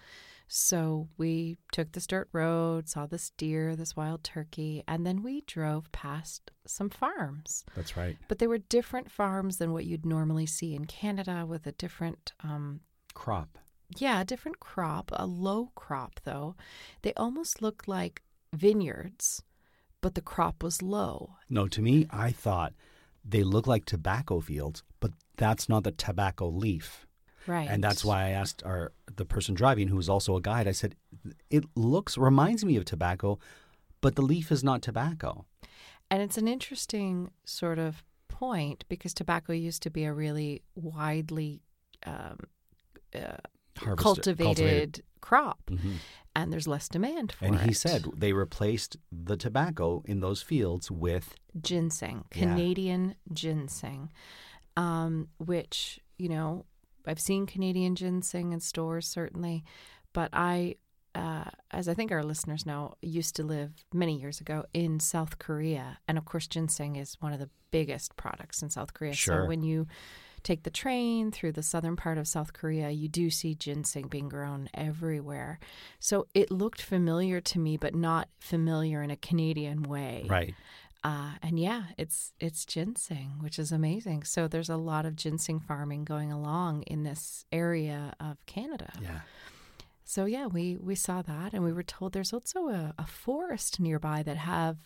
So 0.49 1.09
we 1.17 1.57
took 1.73 1.93
this 1.93 2.07
dirt 2.07 2.29
road, 2.33 2.89
saw 2.89 3.07
this 3.07 3.31
deer, 3.37 3.75
this 3.75 3.97
wild 3.97 4.23
turkey, 4.25 4.83
and 4.87 5.07
then 5.07 5.23
we 5.23 5.43
drove 5.43 5.91
past 5.93 6.51
some 6.67 6.91
farms. 6.91 7.65
That's 7.75 7.97
right. 7.97 8.17
But 8.29 8.39
they 8.39 8.47
were 8.47 8.59
different 8.59 9.11
farms 9.11 9.59
than 9.59 9.73
what 9.73 9.87
you'd 9.87 10.07
normally 10.07 10.47
see 10.47 10.75
in 10.75 10.85
Canada 10.85 11.47
with 11.47 11.67
a 11.67 11.73
different, 11.73 12.33
um, 12.43 12.81
Crop. 13.15 13.59
Yeah, 13.99 14.21
a 14.21 14.25
different 14.25 14.61
crop, 14.61 15.11
a 15.13 15.27
low 15.27 15.71
crop 15.75 16.21
though. 16.25 16.57
They 17.03 17.13
almost 17.15 17.61
looked 17.61 17.87
like 17.89 18.23
vineyards, 18.55 19.43
but 20.01 20.15
the 20.15 20.21
crop 20.21 20.63
was 20.63 20.83
low. 20.83 21.37
No, 21.49 21.69
to 21.69 21.83
me, 21.83 22.07
I 22.11 22.33
thought 22.33 22.73
they 23.25 23.43
look 23.43 23.67
like 23.67 23.85
tobacco 23.85 24.41
fields, 24.41 24.83
but 25.01 25.13
that's 25.37 25.69
not 25.69 25.85
the 25.85 25.93
tobacco 25.93 26.49
leaf. 26.49 27.07
Right. 27.47 27.69
And 27.69 27.83
that's 27.83 28.05
why 28.05 28.25
I 28.27 28.31
asked 28.31 28.63
our 28.65 28.93
the 29.17 29.25
person 29.25 29.55
driving, 29.55 29.89
who 29.89 29.97
was 29.97 30.09
also 30.09 30.37
a 30.37 30.41
guide. 30.41 30.67
I 30.69 30.73
said, 30.73 30.95
"It 31.51 31.65
looks 31.75 32.17
reminds 32.17 32.65
me 32.65 32.77
of 32.77 32.85
tobacco, 32.85 33.39
but 34.01 34.15
the 34.17 34.23
leaf 34.23 34.51
is 34.53 34.63
not 34.63 34.83
tobacco." 34.83 35.45
And 36.11 36.23
it's 36.23 36.39
an 36.39 36.47
interesting 36.49 37.31
sort 37.45 37.79
of 37.79 38.05
point 38.29 38.85
because 38.89 39.15
tobacco 39.15 39.53
used 39.53 39.83
to 39.83 39.91
be 39.91 40.05
a 40.05 40.13
really 40.13 40.63
widely 40.75 41.63
um, 42.07 42.39
uh, 43.15 43.37
Harvested- 43.79 43.97
cultivated, 44.03 45.03
crop, 45.21 45.61
Mhm. 45.71 45.97
and 46.35 46.53
there's 46.53 46.67
less 46.67 46.89
demand 46.89 47.33
for 47.33 47.45
And 47.47 47.55
it. 47.55 47.59
And 47.61 47.69
he 47.71 47.75
said 47.75 48.05
they 48.17 48.33
replaced 48.33 48.97
the 49.11 49.37
tobacco 49.37 50.03
in 50.05 50.21
those 50.21 50.43
fields 50.43 50.91
with 50.91 51.35
ginseng, 51.61 52.25
Yeah. 52.35 52.41
Canadian 52.43 53.15
ginseng, 53.33 54.11
um, 54.77 55.29
which, 55.39 56.01
you 56.19 56.29
know, 56.29 56.67
I've 57.07 57.21
seen 57.21 57.47
Canadian 57.47 57.95
ginseng 57.95 58.53
in 58.53 58.61
stores, 58.61 59.07
certainly, 59.07 59.65
but 60.13 60.31
I, 60.33 60.77
uh, 61.15 61.45
as 61.71 61.89
I 61.89 61.95
think 61.95 62.13
our 62.13 62.23
listeners 62.23 62.67
know, 62.67 62.95
used 63.03 63.37
to 63.37 63.45
live 63.45 63.73
many 63.93 64.19
years 64.19 64.41
ago 64.41 64.65
in 64.73 65.01
South 65.01 65.39
Korea. 65.39 65.99
And 66.09 66.19
of 66.19 66.25
course, 66.25 66.47
ginseng 66.47 66.97
is 66.97 67.17
one 67.21 67.33
of 67.33 67.39
the 67.39 67.51
biggest 67.71 68.17
products 68.17 68.63
in 68.63 68.71
South 68.71 68.95
Korea. 68.95 69.15
Sure. 69.15 69.43
So 69.43 69.49
when 69.49 69.63
you 69.63 69.87
take 70.43 70.63
the 70.65 70.71
train 70.71 71.31
through 71.31 71.53
the 71.53 71.63
southern 71.63 71.97
part 71.97 72.19
of 72.19 72.27
South 72.27 72.53
Korea, 72.53 72.91
you 72.91 73.09
do 73.09 73.31
see 73.31 73.55
ginseng 73.55 74.09
being 74.09 74.29
grown 74.29 74.69
everywhere. 74.75 75.59
So 76.01 76.27
it 76.35 76.51
looked 76.51 76.83
familiar 76.83 77.41
to 77.41 77.59
me, 77.59 77.77
but 77.77 77.95
not 77.95 78.29
familiar 78.41 79.03
in 79.03 79.11
a 79.11 79.17
Canadian 79.17 79.83
way. 79.83 80.27
right. 80.29 80.55
Uh, 81.05 81.33
and 81.43 81.59
yeah, 81.59 81.85
it's 81.99 82.33
it's 82.39 82.65
ginseng, 82.65 83.39
which 83.41 83.59
is 83.59 83.73
amazing. 83.73 84.23
So 84.23 84.47
there's 84.47 84.69
a 84.69 84.77
lot 84.77 85.05
of 85.05 85.17
ginseng 85.17 85.59
farming 85.59 86.05
going 86.05 86.31
along 86.31 86.83
in 86.83 87.03
this 87.03 87.45
area 87.51 88.15
of 88.21 88.45
Canada. 88.47 88.93
Yeah. 89.01 89.21
So 90.05 90.27
yeah, 90.27 90.47
we 90.47 90.77
we 90.77 90.95
saw 90.95 91.23
that, 91.23 91.55
and 91.55 91.65
we 91.65 91.73
were 91.73 91.83
told 91.83 92.13
there's 92.13 92.33
also 92.33 92.69
a, 92.69 92.95
a 92.99 93.07
forest 93.07 93.81
nearby 93.81 94.23
that 94.23 94.37
have 94.37 94.77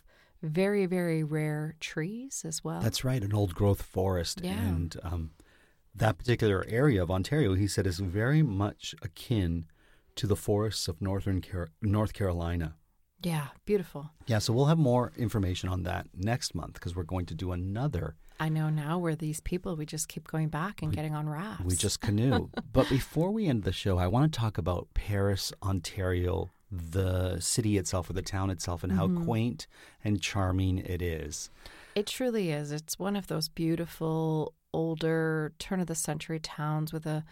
very 0.43 0.87
very 0.87 1.23
rare 1.23 1.75
trees 1.81 2.45
as 2.47 2.65
well. 2.65 2.81
That's 2.81 3.05
right, 3.05 3.23
an 3.23 3.35
old 3.35 3.55
growth 3.55 3.83
forest. 3.83 4.41
Yeah. 4.43 4.59
And 4.59 4.97
um, 5.03 5.31
that 5.95 6.17
particular 6.17 6.65
area 6.69 7.03
of 7.03 7.11
Ontario, 7.11 7.55
he 7.55 7.67
said, 7.67 7.87
is 7.87 7.99
very 7.99 8.43
much 8.43 8.95
akin 9.03 9.67
to 10.15 10.27
the 10.27 10.37
forests 10.37 10.89
of 10.89 11.03
northern 11.03 11.43
Car- 11.43 11.69
North 11.83 12.15
Carolina. 12.15 12.77
Yeah, 13.23 13.49
beautiful. 13.65 14.11
Yeah, 14.27 14.39
so 14.39 14.53
we'll 14.53 14.67
have 14.67 14.79
more 14.79 15.13
information 15.17 15.69
on 15.69 15.83
that 15.85 16.07
next 16.15 16.55
month 16.55 16.75
because 16.75 16.95
we're 16.95 17.03
going 17.05 17.27
to 17.27 17.35
do 17.35 17.53
another. 17.53 18.15
I 18.39 18.49
know 18.51 18.69
now 18.69 18.99
we're 18.99 19.15
these 19.15 19.41
people. 19.41 19.77
We 19.77 19.87
just 19.87 20.09
keep 20.09 20.29
going 20.29 20.49
back 20.49 20.83
and 20.83 20.93
getting 20.95 21.15
on 21.15 21.29
rafts. 21.29 21.65
We 21.65 21.75
just 21.75 22.01
canoe. 22.03 22.51
but 22.73 22.89
before 22.91 23.31
we 23.31 23.47
end 23.47 23.63
the 23.65 23.73
show, 23.73 23.99
I 23.99 24.07
want 24.09 24.31
to 24.33 24.39
talk 24.39 24.59
about 24.59 24.89
Paris, 24.93 25.53
Ontario, 25.63 26.51
the 26.71 27.41
city 27.41 27.79
itself 27.79 28.11
or 28.11 28.13
the 28.13 28.21
town 28.23 28.51
itself, 28.51 28.83
and 28.85 28.93
Mm-hmm. 28.93 29.17
how 29.19 29.25
quaint 29.25 29.67
and 30.05 30.21
charming 30.21 30.79
it 30.79 31.01
is. 31.01 31.51
It 31.95 32.07
truly 32.07 32.51
is. 32.51 32.73
It's 32.73 32.99
one 32.99 33.17
of 33.17 33.29
those 33.29 33.49
beautiful, 33.49 34.53
older, 34.75 35.55
turn 35.59 35.81
of 35.81 35.87
the 35.87 35.95
century 35.95 36.39
towns 36.39 36.93
with 36.93 37.07
a 37.07 37.25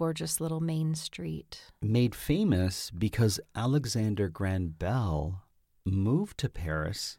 gorgeous 0.00 0.40
little 0.40 0.60
main 0.60 0.94
street. 0.94 1.60
Made 1.82 2.14
famous 2.14 2.90
because 2.90 3.38
Alexander 3.54 4.28
Graham 4.30 4.68
Bell 4.78 5.42
moved 5.84 6.38
to 6.38 6.48
Paris 6.48 7.18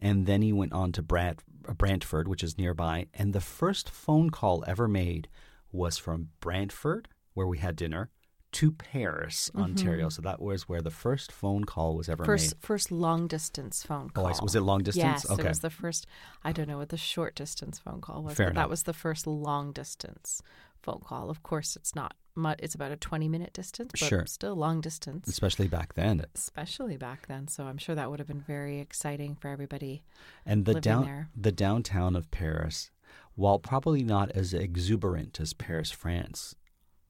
and 0.00 0.24
then 0.26 0.40
he 0.40 0.50
went 0.52 0.72
on 0.72 0.92
to 0.92 1.02
Brant- 1.02 1.42
Brantford, 1.76 2.26
which 2.28 2.42
is 2.42 2.56
nearby. 2.56 3.06
And 3.12 3.34
the 3.34 3.40
first 3.58 3.90
phone 3.90 4.30
call 4.30 4.64
ever 4.66 4.88
made 4.88 5.28
was 5.70 5.98
from 5.98 6.30
Brantford, 6.40 7.08
where 7.34 7.46
we 7.46 7.58
had 7.58 7.76
dinner, 7.76 8.10
to 8.52 8.72
Paris, 8.72 9.50
Ontario. 9.54 10.08
So 10.08 10.20
that 10.22 10.40
was 10.40 10.68
where 10.68 10.82
the 10.82 10.90
first 10.90 11.30
phone 11.32 11.64
call 11.64 11.96
was 11.96 12.08
ever 12.08 12.22
Mm-hmm. 12.24 12.32
First, 12.32 12.54
made. 12.56 12.62
first 12.66 12.90
long 12.92 13.26
distance 13.26 13.82
phone 13.84 14.08
Oh, 14.16 14.22
call. 14.22 14.34
See. 14.34 14.42
Was 14.42 14.54
it 14.54 14.60
long 14.62 14.82
distance? 14.82 15.24
Yes, 15.24 15.30
Okay. 15.30 15.44
it 15.44 15.48
was 15.48 15.60
the 15.60 15.70
first. 15.70 16.06
I 16.42 16.52
don't 16.52 16.68
know 16.68 16.78
what 16.78 16.88
the 16.90 16.96
short 16.96 17.34
distance 17.34 17.78
phone 17.78 18.00
call 18.00 18.22
was, 18.22 18.34
Fair 18.36 18.46
but 18.46 18.50
enough. 18.52 18.62
that 18.64 18.70
was 18.70 18.82
the 18.84 18.92
first 19.04 19.26
long 19.26 19.72
distance 19.72 20.42
phone 20.82 21.00
call. 21.04 21.30
Of 21.30 21.42
course, 21.42 21.76
it's 21.76 21.94
not 21.94 22.14
much. 22.34 22.58
It's 22.62 22.74
about 22.74 22.92
a 22.92 22.96
twenty 22.96 23.28
minute 23.28 23.52
distance, 23.52 23.90
but 23.92 23.98
Sure. 24.00 24.26
still 24.26 24.54
long 24.56 24.80
distance, 24.80 25.28
Especially 25.28 25.68
back 25.68 25.94
then. 25.94 26.24
especially 26.34 26.96
back 26.96 27.26
then. 27.26 27.48
So 27.48 27.64
I'm 27.64 27.78
sure 27.78 27.94
that 27.94 28.10
would 28.10 28.18
have 28.18 28.28
been 28.28 28.40
very 28.40 28.78
exciting 28.80 29.34
for 29.36 29.48
everybody. 29.48 30.02
And 30.46 30.64
the 30.64 30.80
down 30.80 31.04
there. 31.04 31.28
the 31.36 31.52
downtown 31.52 32.16
of 32.16 32.30
Paris, 32.30 32.90
while 33.34 33.58
probably 33.58 34.02
not 34.02 34.30
as 34.32 34.52
exuberant 34.54 35.38
as 35.40 35.52
Paris, 35.52 35.90
France, 35.90 36.54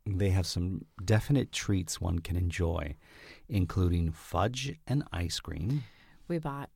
they 0.05 0.31
have 0.31 0.47
some 0.47 0.87
definite 1.05 1.53
treats 1.53 2.01
one 2.01 2.19
can 2.19 2.37
enjoy, 2.37 2.97
including 3.49 4.11
fudge 4.11 4.75
and 4.87 5.05
ice 5.13 5.39
cream, 5.41 5.85
We 6.29 6.39
bought 6.39 6.71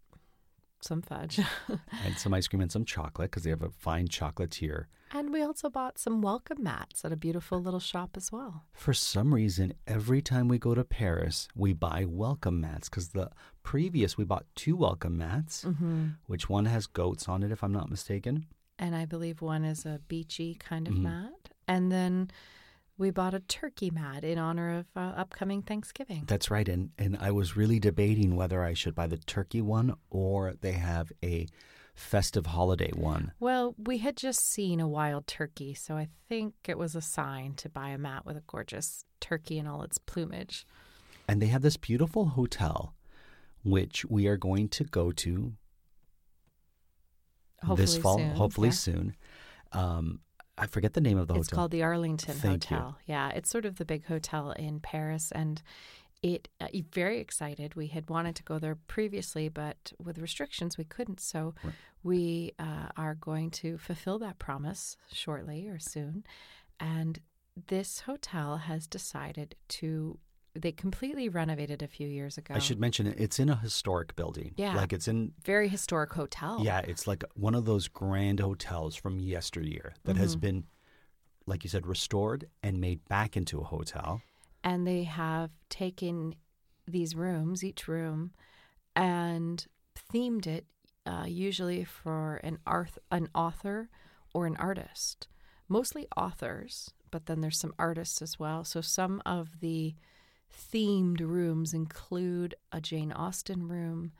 some 0.86 1.02
fudge, 1.02 1.38
and 2.04 2.16
some 2.16 2.32
ice 2.34 2.46
cream 2.48 2.60
and 2.62 2.72
some 2.72 2.84
chocolate 2.84 3.30
because 3.30 3.42
they 3.44 3.50
have 3.50 3.62
a 3.62 3.70
fine 3.70 4.08
chocolatier. 4.08 4.84
and 5.12 5.32
we 5.32 5.42
also 5.42 5.68
bought 5.70 5.98
some 5.98 6.22
welcome 6.22 6.62
mats 6.62 7.04
at 7.04 7.12
a 7.12 7.16
beautiful 7.16 7.60
little 7.60 7.80
shop 7.80 8.10
as 8.16 8.30
well. 8.32 8.64
For 8.72 8.94
some 8.94 9.34
reason, 9.34 9.74
every 9.86 10.20
time 10.22 10.48
we 10.48 10.58
go 10.58 10.74
to 10.74 10.84
Paris, 10.84 11.48
we 11.54 11.72
buy 11.72 12.04
welcome 12.08 12.60
mats 12.60 12.88
because 12.88 13.08
the 13.10 13.30
previous 13.62 14.16
we 14.16 14.24
bought 14.24 14.46
two 14.54 14.76
welcome 14.76 15.16
mats, 15.18 15.64
Mm-hmm. 15.64 16.06
which 16.26 16.48
one 16.48 16.66
has 16.66 16.86
goats 16.86 17.28
on 17.28 17.42
it, 17.42 17.50
if 17.52 17.62
I'm 17.64 17.72
not 17.72 17.90
mistaken. 17.90 18.46
and 18.78 18.94
I 18.94 19.04
believe 19.06 19.40
one 19.40 19.64
is 19.64 19.86
a 19.86 20.00
beachy 20.08 20.54
kind 20.54 20.86
of 20.88 20.94
Mhm. 20.94 21.02
mat. 21.02 21.42
And 21.66 21.90
then 21.90 22.30
we 22.98 23.10
bought 23.10 23.34
a 23.34 23.40
turkey 23.40 23.90
mat 23.90 24.24
in 24.24 24.38
honor 24.38 24.78
of 24.78 24.86
uh, 24.96 25.12
upcoming 25.16 25.62
Thanksgiving. 25.62 26.24
That's 26.26 26.50
right, 26.50 26.68
and 26.68 26.90
and 26.98 27.16
I 27.20 27.30
was 27.30 27.56
really 27.56 27.78
debating 27.78 28.36
whether 28.36 28.62
I 28.62 28.74
should 28.74 28.94
buy 28.94 29.06
the 29.06 29.18
turkey 29.18 29.60
one 29.60 29.94
or 30.10 30.54
they 30.60 30.72
have 30.72 31.12
a 31.22 31.46
festive 31.94 32.46
holiday 32.46 32.90
one. 32.94 33.32
well, 33.40 33.74
we 33.78 33.98
had 33.98 34.16
just 34.16 34.46
seen 34.46 34.80
a 34.80 34.88
wild 34.88 35.26
turkey, 35.26 35.72
so 35.72 35.96
I 35.96 36.08
think 36.28 36.54
it 36.68 36.76
was 36.76 36.94
a 36.94 37.00
sign 37.00 37.54
to 37.54 37.70
buy 37.70 37.88
a 37.88 37.98
mat 37.98 38.26
with 38.26 38.36
a 38.36 38.42
gorgeous 38.46 39.04
turkey 39.18 39.58
in 39.58 39.66
all 39.66 39.82
its 39.82 39.96
plumage. 39.96 40.66
And 41.26 41.40
they 41.40 41.46
have 41.46 41.62
this 41.62 41.78
beautiful 41.78 42.26
hotel, 42.26 42.94
which 43.64 44.04
we 44.04 44.26
are 44.26 44.36
going 44.36 44.68
to 44.70 44.84
go 44.84 45.10
to 45.12 45.54
Hopefully 47.62 47.76
this 47.76 47.96
fall, 47.96 48.18
soon, 48.18 48.30
hopefully 48.30 48.68
yeah. 48.68 48.72
soon. 48.72 49.16
Um, 49.72 50.20
I 50.58 50.66
forget 50.66 50.94
the 50.94 51.00
name 51.00 51.18
of 51.18 51.28
the 51.28 51.34
It's 51.34 51.38
hotel. 51.38 51.40
It's 51.40 51.52
called 51.54 51.70
the 51.70 51.82
Arlington 51.82 52.34
Thank 52.34 52.70
you. 52.70 52.76
Hotel. 52.76 52.98
Yeah, 53.06 53.28
it's 53.30 53.50
sort 53.50 53.64
of 53.66 53.76
the 53.76 53.84
big 53.84 54.06
hotel 54.06 54.52
in 54.52 54.80
Paris, 54.80 55.30
and 55.32 55.62
it 56.22 56.48
uh, 56.60 56.68
very 56.92 57.20
excited. 57.20 57.74
We 57.74 57.88
had 57.88 58.08
wanted 58.08 58.36
to 58.36 58.42
go 58.42 58.58
there 58.58 58.74
previously, 58.74 59.48
but 59.48 59.92
with 60.02 60.18
restrictions, 60.18 60.78
we 60.78 60.84
couldn't. 60.84 61.20
So 61.20 61.54
Right. 61.62 61.74
we 62.02 62.52
uh, 62.58 62.88
are 62.96 63.14
going 63.14 63.50
to 63.62 63.76
fulfill 63.78 64.18
that 64.20 64.38
promise 64.38 64.96
shortly 65.12 65.68
or 65.68 65.78
soon. 65.78 66.24
And 66.80 67.20
this 67.68 68.00
hotel 68.00 68.56
has 68.58 68.86
decided 68.86 69.56
to. 69.68 70.18
They 70.60 70.72
completely 70.72 71.28
renovated 71.28 71.82
a 71.82 71.88
few 71.88 72.08
years 72.08 72.38
ago. 72.38 72.54
I 72.54 72.58
should 72.58 72.80
mention 72.80 73.06
it. 73.06 73.18
It's 73.18 73.38
in 73.38 73.48
a 73.48 73.56
historic 73.56 74.16
building. 74.16 74.54
Yeah. 74.56 74.74
like 74.76 74.92
it's 74.92 75.08
in. 75.08 75.32
Very 75.44 75.68
historic 75.68 76.12
hotel. 76.12 76.60
Yeah, 76.62 76.80
it's 76.80 77.06
like 77.06 77.24
one 77.34 77.54
of 77.54 77.64
those 77.64 77.88
grand 77.88 78.40
hotels 78.40 78.96
from 78.96 79.18
yesteryear 79.20 79.94
that 80.04 80.16
has 80.16 80.36
Mhm. 80.36 80.40
been, 80.40 80.64
like 81.46 81.64
you 81.64 81.70
said, 81.70 81.86
restored 81.86 82.48
and 82.62 82.80
made 82.80 83.06
back 83.08 83.36
into 83.36 83.60
a 83.60 83.64
hotel. 83.64 84.22
and 84.64 84.84
they 84.84 85.04
have 85.04 85.50
taken 85.68 86.34
these 86.88 87.14
rooms, 87.14 87.62
each 87.62 87.86
room, 87.86 88.32
and 88.96 89.66
themed 90.12 90.46
it 90.46 90.66
uh, 91.04 91.24
usually 91.28 91.84
for 91.84 92.36
an 92.42 92.58
arth- 92.66 92.98
an 93.12 93.28
author 93.32 93.88
or 94.34 94.44
an 94.46 94.56
artist. 94.56 95.28
Mostly 95.68 96.08
authors, 96.16 96.90
but 97.12 97.26
then 97.26 97.40
there's 97.42 97.58
some 97.60 97.74
artists 97.78 98.20
as 98.20 98.40
well. 98.40 98.64
So 98.64 98.80
some 98.80 99.22
of 99.24 99.60
the 99.60 99.94
themed 100.52 101.20
rooms 101.20 101.72
include 101.74 102.54
a 102.72 102.80
Jane 102.80 103.12
Austen 103.12 103.68
room, 103.68 104.12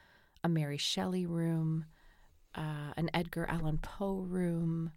a 0.45 0.49
Mary 0.49 0.79
Shelley 0.79 1.27
room, 1.27 1.87
uh, 2.55 2.93
an 2.97 3.11
Edgar 3.15 3.47
Allan 3.49 3.79
Poe 3.79 4.17
room. 4.21 4.93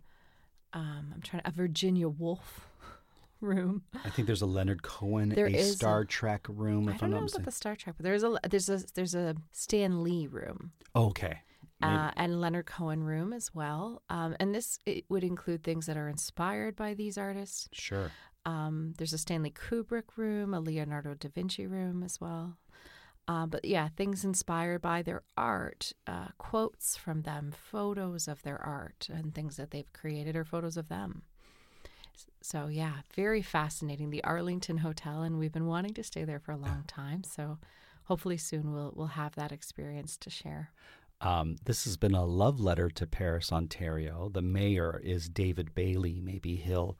Um, 0.73 1.11
I'm 1.15 1.21
trying 1.21 1.41
a 1.45 1.51
Virginia 1.51 2.07
Woolf 2.07 2.67
room. 3.41 3.83
I 4.05 4.09
think 4.09 4.27
there's 4.27 4.41
a 4.41 4.45
Leonard 4.47 4.83
Cohen, 4.83 5.29
There 5.29 5.47
a 5.47 5.51
is 5.51 5.71
a- 5.71 5.73
Star 5.75 6.05
Trek 6.05 6.45
room, 6.47 6.87
I 6.87 6.93
if 6.93 6.99
don't 6.99 7.13
I'm 7.13 7.19
know 7.21 7.25
about 7.25 7.43
the 7.45 7.51
Star 7.51 7.75
Trek, 7.75 7.95
but 7.97 8.03
there's 8.03 8.23
a 8.23 8.37
there's 8.49 8.69
a 8.69 8.81
there's 8.93 9.15
a 9.15 9.35
Stan 9.51 10.03
Lee 10.03 10.27
room 10.27 10.71
okay. 10.95 11.39
Uh, 11.81 12.11
and 12.17 12.41
Leonard 12.41 12.65
Cohen 12.65 13.01
room 13.01 13.31
as 13.31 13.55
well. 13.55 14.01
Um, 14.09 14.35
and 14.41 14.53
this 14.53 14.79
it 14.85 15.05
would 15.07 15.23
include 15.23 15.63
things 15.63 15.85
that 15.85 15.95
are 15.95 16.09
inspired 16.09 16.75
by 16.75 16.93
these 16.93 17.17
artists. 17.17 17.69
sure. 17.71 18.11
Um, 18.45 18.93
there's 18.97 19.13
a 19.13 19.17
Stanley 19.17 19.51
Kubrick 19.51 20.17
room, 20.17 20.53
a 20.53 20.59
Leonardo 20.59 21.13
da 21.13 21.29
Vinci 21.29 21.67
room 21.67 22.03
as 22.03 22.19
well. 22.21 22.57
Uh, 23.27 23.45
but 23.45 23.63
yeah, 23.63 23.89
things 23.89 24.25
inspired 24.25 24.81
by 24.81 25.03
their 25.03 25.21
art, 25.37 25.93
uh, 26.07 26.29
quotes 26.39 26.97
from 26.97 27.21
them, 27.21 27.53
photos 27.55 28.27
of 28.27 28.41
their 28.41 28.59
art, 28.59 29.07
and 29.13 29.35
things 29.35 29.55
that 29.57 29.69
they've 29.69 29.93
created, 29.93 30.35
or 30.35 30.43
photos 30.43 30.77
of 30.77 30.89
them. 30.89 31.21
So 32.41 32.67
yeah, 32.67 33.01
very 33.15 33.41
fascinating. 33.43 34.09
The 34.09 34.23
Arlington 34.23 34.79
Hotel, 34.79 35.21
and 35.21 35.37
we've 35.37 35.51
been 35.51 35.67
wanting 35.67 35.93
to 35.93 36.03
stay 36.03 36.23
there 36.23 36.39
for 36.39 36.53
a 36.53 36.57
long 36.67 36.85
time. 36.87 37.23
So 37.23 37.59
hopefully 38.05 38.37
soon 38.37 38.73
we'll 38.73 38.93
we'll 38.95 39.07
have 39.07 39.35
that 39.35 39.51
experience 39.51 40.17
to 40.17 40.29
share. 40.29 40.71
Um, 41.21 41.57
this 41.65 41.83
has 41.83 41.97
been 41.97 42.15
a 42.15 42.25
love 42.25 42.59
letter 42.59 42.89
to 42.89 43.05
Paris, 43.05 43.51
Ontario. 43.51 44.29
The 44.33 44.41
mayor 44.41 45.01
is 45.03 45.27
David 45.27 45.75
Bailey. 45.75 46.21
Maybe 46.21 46.55
he'll 46.55 46.97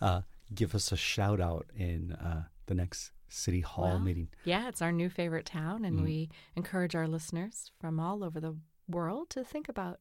uh, 0.00 0.22
give 0.54 0.74
us 0.74 0.92
a 0.92 0.96
shout 0.96 1.40
out 1.40 1.66
in 1.76 2.12
uh, 2.12 2.44
the 2.66 2.74
next 2.74 3.10
city 3.28 3.60
hall 3.60 3.84
Well, 3.84 3.98
meeting. 4.00 4.28
Yeah, 4.44 4.68
it's 4.68 4.80
our 4.82 4.92
new 4.92 5.10
favorite 5.10 5.46
town, 5.46 5.84
and 5.84 6.00
Mm. 6.00 6.04
we 6.04 6.30
encourage 6.54 6.94
our 6.94 7.08
listeners 7.08 7.70
from 7.80 7.98
all 8.00 8.22
over 8.22 8.40
the 8.40 8.56
world 8.88 9.30
to 9.30 9.42
think 9.44 9.68
about 9.68 10.00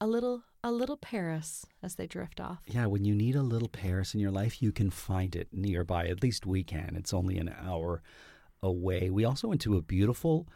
a 0.00 0.06
little 0.06 0.42
a 0.62 0.72
little 0.72 0.96
Paris 0.96 1.66
as 1.82 1.96
they 1.96 2.06
drift 2.06 2.40
off. 2.40 2.62
Yeah, 2.66 2.86
when 2.86 3.04
you 3.04 3.14
need 3.14 3.36
a 3.36 3.42
little 3.42 3.68
Paris 3.68 4.14
in 4.14 4.20
your 4.20 4.30
life, 4.30 4.62
you 4.62 4.72
can 4.72 4.88
find 4.90 5.36
it 5.36 5.48
nearby. 5.52 6.06
At 6.06 6.22
least 6.22 6.46
we 6.46 6.64
can. 6.64 6.96
It's 6.96 7.12
only 7.12 7.36
an 7.36 7.54
hour 7.60 8.02
away. 8.62 9.10
We 9.10 9.26
also 9.26 9.48
went 9.48 9.60
to 9.62 9.76
a 9.76 9.82
beautiful, 9.82 10.48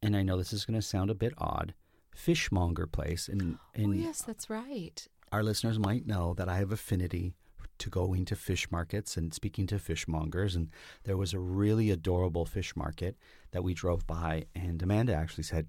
and 0.00 0.16
I 0.16 0.22
know 0.22 0.36
this 0.38 0.52
is 0.52 0.64
going 0.64 0.78
to 0.80 0.86
sound 0.86 1.10
a 1.10 1.14
bit 1.14 1.34
odd, 1.38 1.74
fishmonger 2.14 2.86
place. 2.86 3.28
And, 3.28 3.58
and 3.74 3.86
oh 3.88 3.92
yes, 3.92 4.22
that's 4.22 4.48
right. 4.48 5.06
our 5.32 5.42
listeners 5.42 5.78
might 5.78 6.06
know 6.06 6.34
that 6.34 6.48
I 6.48 6.58
have 6.58 6.70
affinity 6.70 7.34
to 7.78 7.90
going 7.90 8.24
to 8.26 8.36
fish 8.36 8.70
markets 8.70 9.16
and 9.16 9.32
speaking 9.32 9.66
to 9.68 9.76
fishmongers. 9.76 10.56
And 10.56 10.70
there 11.04 11.16
was 11.16 11.32
a 11.32 11.38
really 11.38 11.90
adorable 11.90 12.44
fish 12.44 12.74
market 12.76 13.16
that 13.52 13.62
we 13.64 13.74
drove 13.74 14.06
by, 14.06 14.46
and 14.54 14.82
Amanda 14.82 15.14
actually 15.14 15.44
said 15.44 15.66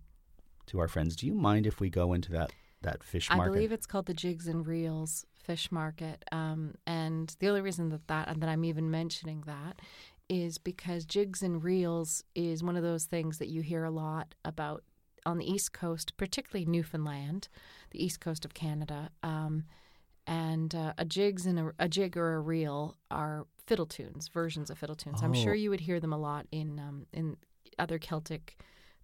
to 0.68 0.80
our 0.80 0.88
friends, 0.88 1.16
"Do 1.16 1.28
you 1.28 1.34
mind 1.34 1.66
if 1.66 1.80
we 1.80 1.90
go 1.90 2.14
into 2.14 2.32
that 2.32 2.52
that 2.82 3.04
fish 3.04 3.30
market? 3.30 3.52
I 3.52 3.54
believe 3.54 3.72
it's 3.72 3.86
called 3.86 4.06
the 4.06 4.14
Jigs 4.14 4.48
and 4.48 4.66
Reels 4.66 5.26
Fish 5.36 5.72
Market. 5.72 6.24
Um, 6.32 6.76
and 6.86 7.36
the 7.40 7.50
only 7.50 7.62
reason 7.62 7.90
that, 7.90 8.08
that 8.08 8.40
that 8.40 8.50
I'm 8.50 8.64
even 8.64 8.92
mentioning 8.92 9.44
that 9.46 9.82
is 10.30 10.60
because 10.60 11.06
jigs 11.06 11.42
and 11.42 11.64
reels 11.64 12.24
is 12.36 12.64
one 12.64 12.78
of 12.78 12.84
those 12.84 13.06
things 13.06 13.40
that 13.40 13.48
you 13.48 13.62
hear 13.62 13.84
a 13.84 13.90
lot 13.90 14.36
about 14.46 14.84
on 15.26 15.40
the 15.40 15.52
East 15.52 15.74
Coast, 15.74 16.16
particularly 16.18 16.66
Newfoundland, 16.66 17.50
the 17.92 18.04
East 18.04 18.20
Coast 18.20 18.46
of 18.46 18.54
Canada. 18.54 19.10
Um, 19.24 19.66
and 20.30 20.74
uh, 20.76 20.94
a 20.98 21.06
jigs 21.06 21.46
and 21.46 21.60
a, 21.60 21.72
a 21.80 21.90
jig 21.90 22.16
or 22.16 22.36
a 22.36 22.40
reel 22.40 22.96
are 23.10 23.48
fiddle 23.66 23.86
tunes, 23.88 24.28
versions 24.30 24.70
of 24.70 24.78
fiddle 24.78 24.96
tunes. 24.96 25.22
I'm 25.22 25.32
Oh. 25.32 25.34
sure 25.44 25.54
you 25.56 25.70
would 25.72 25.82
hear 25.82 26.00
them 26.00 26.14
a 26.14 26.18
lot 26.18 26.46
in 26.52 26.80
um, 26.80 27.08
in 27.12 27.38
other 27.78 27.98
Celtic 28.00 28.58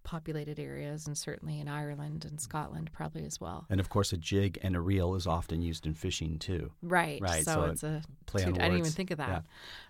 populated 0.04 0.60
areas, 0.60 1.06
and 1.08 1.18
certainly 1.18 1.58
in 1.58 1.66
Ireland 1.66 2.24
and 2.24 2.40
Scotland, 2.40 2.90
probably 2.92 3.24
as 3.24 3.40
well. 3.40 3.66
and 3.68 3.80
of 3.80 3.88
course, 3.88 4.12
a 4.12 4.16
jig 4.16 4.56
and 4.62 4.76
a 4.76 4.80
reel 4.80 5.16
is 5.16 5.26
often 5.26 5.62
used 5.62 5.84
in 5.84 5.94
fishing 5.94 6.38
too. 6.38 6.70
Right. 6.80 7.20
Right, 7.20 7.44
So, 7.44 7.52
so 7.54 7.62
it's 7.72 7.82
a 7.82 8.02
play 8.26 8.44
on 8.44 8.52
dude, 8.52 8.60
I 8.62 8.66
didn't 8.66 8.78
even 8.78 8.92
think 8.92 9.10
of 9.10 9.18
that. 9.18 9.28
Yeah. 9.28 9.40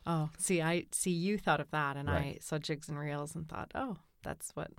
Oh, 0.07 0.31
see, 0.39 0.63
I 0.63 0.87
see 0.91 1.11
you 1.11 1.37
thought 1.37 1.61
of 1.61 1.71
that, 1.73 1.97
and 1.99 2.09
I 2.09 2.39
saw 2.41 2.57
jigs 2.59 2.89
and 2.89 2.99
reels 2.99 3.35
and 3.35 3.47
thought, 3.47 3.71
oh, 3.75 3.97
that's 4.23 4.53
what. 4.55 4.71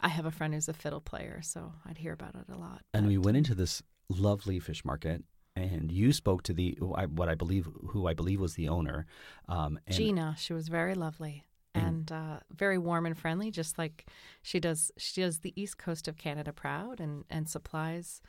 I 0.00 0.08
have 0.08 0.26
a 0.26 0.30
friend 0.32 0.54
who's 0.54 0.68
a 0.68 0.72
fiddle 0.72 1.00
player, 1.00 1.40
so 1.42 1.72
I'd 1.86 1.98
hear 1.98 2.12
about 2.14 2.34
it 2.34 2.52
a 2.52 2.56
lot. 2.58 2.80
And 2.92 3.06
we 3.06 3.16
went 3.18 3.36
into 3.36 3.54
this 3.54 3.82
lovely 4.08 4.58
fish 4.58 4.84
market, 4.84 5.22
and 5.60 5.90
you 5.92 6.12
spoke 6.12 6.42
to 6.44 6.52
the 6.52 6.72
what 6.80 7.28
I 7.28 7.34
believe 7.34 7.68
who 7.88 8.06
I 8.06 8.14
believe 8.14 8.40
was 8.40 8.54
the 8.54 8.68
owner, 8.68 9.06
um, 9.48 9.78
and 9.86 9.96
Gina. 9.96 10.34
She 10.38 10.52
was 10.52 10.68
very 10.68 10.94
lovely 10.94 11.44
And- 11.74 11.84
and 12.10 12.12
uh, 12.12 12.40
very 12.52 12.78
warm 12.78 13.06
and 13.06 13.16
friendly, 13.16 13.50
just 13.50 13.78
like 13.78 14.06
she 14.42 14.58
does. 14.60 14.90
She 14.96 15.20
does 15.20 15.38
the 15.40 15.52
East 15.60 15.78
Coast 15.78 16.08
of 16.08 16.16
Canada 16.16 16.52
proud, 16.52 17.00
and 17.00 17.24
and 17.30 17.48
supplies 17.48 18.20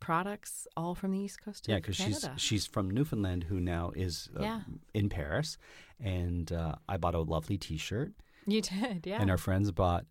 products 0.00 0.66
all 0.76 0.94
from 0.94 1.10
the 1.12 1.18
East 1.18 1.42
Coast 1.42 1.66
Of 1.66 1.72
Yeah, 1.72 1.76
because 1.78 1.96
she's 1.96 2.24
she's 2.36 2.66
from 2.66 2.88
Newfoundland, 2.90 3.44
who 3.44 3.60
now 3.60 3.90
is 3.96 4.28
uh, 4.38 4.42
Yeah. 4.42 4.60
in 4.94 5.08
Paris, 5.08 5.58
and 6.00 6.50
uh, 6.52 6.76
I 6.88 6.96
bought 6.96 7.14
a 7.14 7.20
lovely 7.20 7.58
T-shirt, 7.58 8.12
you 8.46 8.62
did, 8.62 9.06
yeah. 9.06 9.20
and 9.20 9.30
our 9.30 9.38
friends 9.38 9.70
bought 9.72 10.06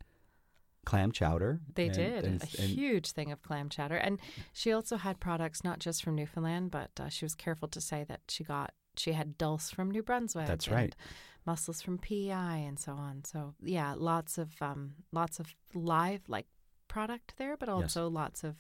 clam 0.87 1.11
chowder. 1.11 1.59
They 1.75 1.87
and- 1.87 1.95
did 1.95 2.23
and- 2.23 2.41
a 2.41 2.61
and- 2.61 2.69
huge 2.69 3.11
thing 3.11 3.31
of 3.31 3.41
clam 3.41 3.67
chowder, 3.69 3.97
and 3.97 4.19
she 4.53 4.71
also 4.71 4.95
had 4.95 5.19
products 5.19 5.61
not 5.63 5.79
just 5.79 6.01
from 6.01 6.15
Newfoundland, 6.15 6.71
but 6.71 6.91
uh, 6.99 7.09
she 7.09 7.25
was 7.25 7.35
careful 7.35 7.67
to 7.67 7.81
say 7.81 8.05
that 8.05 8.21
she 8.29 8.43
got 8.45 8.73
she 8.95 9.11
had 9.11 9.37
dulse 9.37 9.69
from 9.69 9.91
New 9.91 10.01
Brunswick. 10.01 10.47
That's 10.47 10.65
and 10.67 10.75
right. 10.75 10.95
Mussels 11.45 11.81
from 11.81 11.97
PEI 11.97 12.63
and 12.67 12.79
so 12.79 12.93
on. 12.93 13.23
So 13.25 13.53
yeah, 13.61 13.93
lots 13.97 14.37
of 14.37 14.49
um, 14.61 14.95
lots 15.11 15.39
of 15.39 15.53
live 15.73 16.21
like 16.27 16.47
product 16.87 17.33
there, 17.37 17.57
but 17.57 17.69
also 17.69 18.07
lots 18.09 18.43
of 18.43 18.55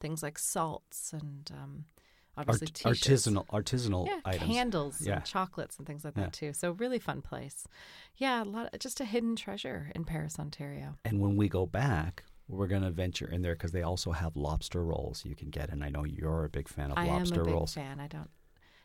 things 0.00 0.22
like 0.22 0.38
salts 0.38 1.12
and 1.12 1.50
um, 1.52 1.84
obviously 2.36 2.68
art- 2.84 2.96
artisanal 2.96 3.46
artisanal 3.48 4.06
Yeah, 4.06 4.20
items. 4.24 4.50
candles 4.52 5.00
Yeah. 5.06 5.16
and 5.16 5.24
chocolates 5.24 5.76
and 5.78 5.86
things 5.86 6.04
like 6.04 6.16
Yeah. 6.16 6.24
that 6.24 6.32
too. 6.32 6.52
So 6.52 6.72
really 6.72 6.98
fun 6.98 7.22
place. 7.22 7.66
Yeah, 8.16 8.42
a 8.42 8.44
lot 8.44 8.74
just 8.78 9.00
a 9.00 9.04
hidden 9.04 9.36
treasure 9.36 9.90
in 9.94 10.04
Paris, 10.04 10.38
Ontario. 10.38 10.96
And 11.04 11.20
when 11.20 11.36
we 11.36 11.48
go 11.48 11.66
back, 11.66 12.24
we're 12.48 12.66
going 12.66 12.82
to 12.82 12.90
venture 12.90 13.26
in 13.28 13.42
there 13.42 13.54
because 13.54 13.72
they 13.72 13.82
also 13.82 14.12
have 14.12 14.36
lobster 14.36 14.84
rolls 14.84 15.24
you 15.24 15.34
can 15.34 15.50
get, 15.50 15.70
and 15.70 15.82
I 15.84 15.88
know 15.88 16.04
you're 16.04 16.44
a 16.44 16.48
big 16.50 16.68
fan 16.68 16.90
of 16.90 16.98
I 16.98 17.06
am 17.06 17.18
lobster 17.20 17.40
a 17.42 17.44
big 17.44 17.54
rolls, 17.54 17.74
fan. 17.74 17.98
I 18.00 18.08
don't 18.08 18.30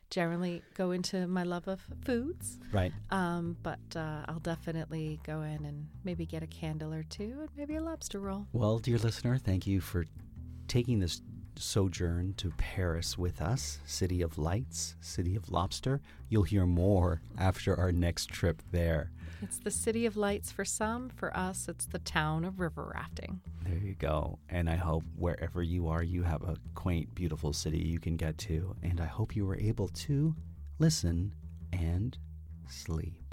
generally 0.09 0.61
go 0.75 0.91
into 0.91 1.27
my 1.27 1.43
love 1.43 1.67
of 1.67 1.81
foods, 2.05 2.59
right? 2.71 2.93
um, 3.09 3.57
but 3.61 3.79
uh, 3.95 4.23
I'll 4.29 4.39
definitely 4.39 5.19
go 5.23 5.41
in 5.41 5.65
and 5.65 5.87
maybe 6.05 6.25
get 6.25 6.43
a 6.43 6.47
candle 6.47 6.93
or 6.93 7.03
two 7.03 7.39
and 7.41 7.49
maybe 7.57 7.75
a 7.75 7.81
lobster 7.81 8.19
roll. 8.21 8.47
Well, 8.53 8.79
dear 8.79 8.97
listener, 8.99 9.37
thank 9.37 9.67
you 9.67 9.81
for 9.81 10.05
taking 10.69 10.99
this 10.99 11.21
sojourn 11.59 12.33
to 12.37 12.51
Paris 12.57 13.17
with 13.17 13.41
us, 13.41 13.79
City 13.85 14.21
of 14.21 14.37
Lights, 14.37 14.95
City 15.01 15.35
of 15.35 15.49
Lobster. 15.49 16.01
You'll 16.29 16.43
hear 16.43 16.65
more 16.65 17.21
after 17.37 17.75
our 17.75 17.91
next 17.91 18.29
trip 18.29 18.61
there. 18.71 19.11
It's 19.41 19.59
the 19.59 19.71
city 19.71 20.05
of 20.05 20.17
lights 20.17 20.51
for 20.51 20.65
some. 20.65 21.09
For 21.09 21.35
us, 21.35 21.67
it's 21.67 21.85
the 21.85 21.99
town 21.99 22.43
of 22.43 22.59
river 22.59 22.91
rafting. 22.95 23.39
There 23.63 23.77
you 23.77 23.93
go. 23.95 24.39
And 24.49 24.69
I 24.69 24.75
hope 24.75 25.03
wherever 25.15 25.61
you 25.61 25.87
are, 25.87 26.01
you 26.01 26.23
have 26.23 26.41
a 26.43 26.57
quaint, 26.73 27.13
beautiful 27.13 27.53
city 27.53 27.79
you 27.79 27.99
can 27.99 28.17
get 28.17 28.37
to. 28.39 28.75
And 28.81 28.99
I 28.99 29.05
hope 29.05 29.35
you 29.35 29.45
were 29.45 29.57
able 29.57 29.89
to 29.89 30.35
listen 30.79 31.33
and 31.71 32.17
sleep. 32.67 33.26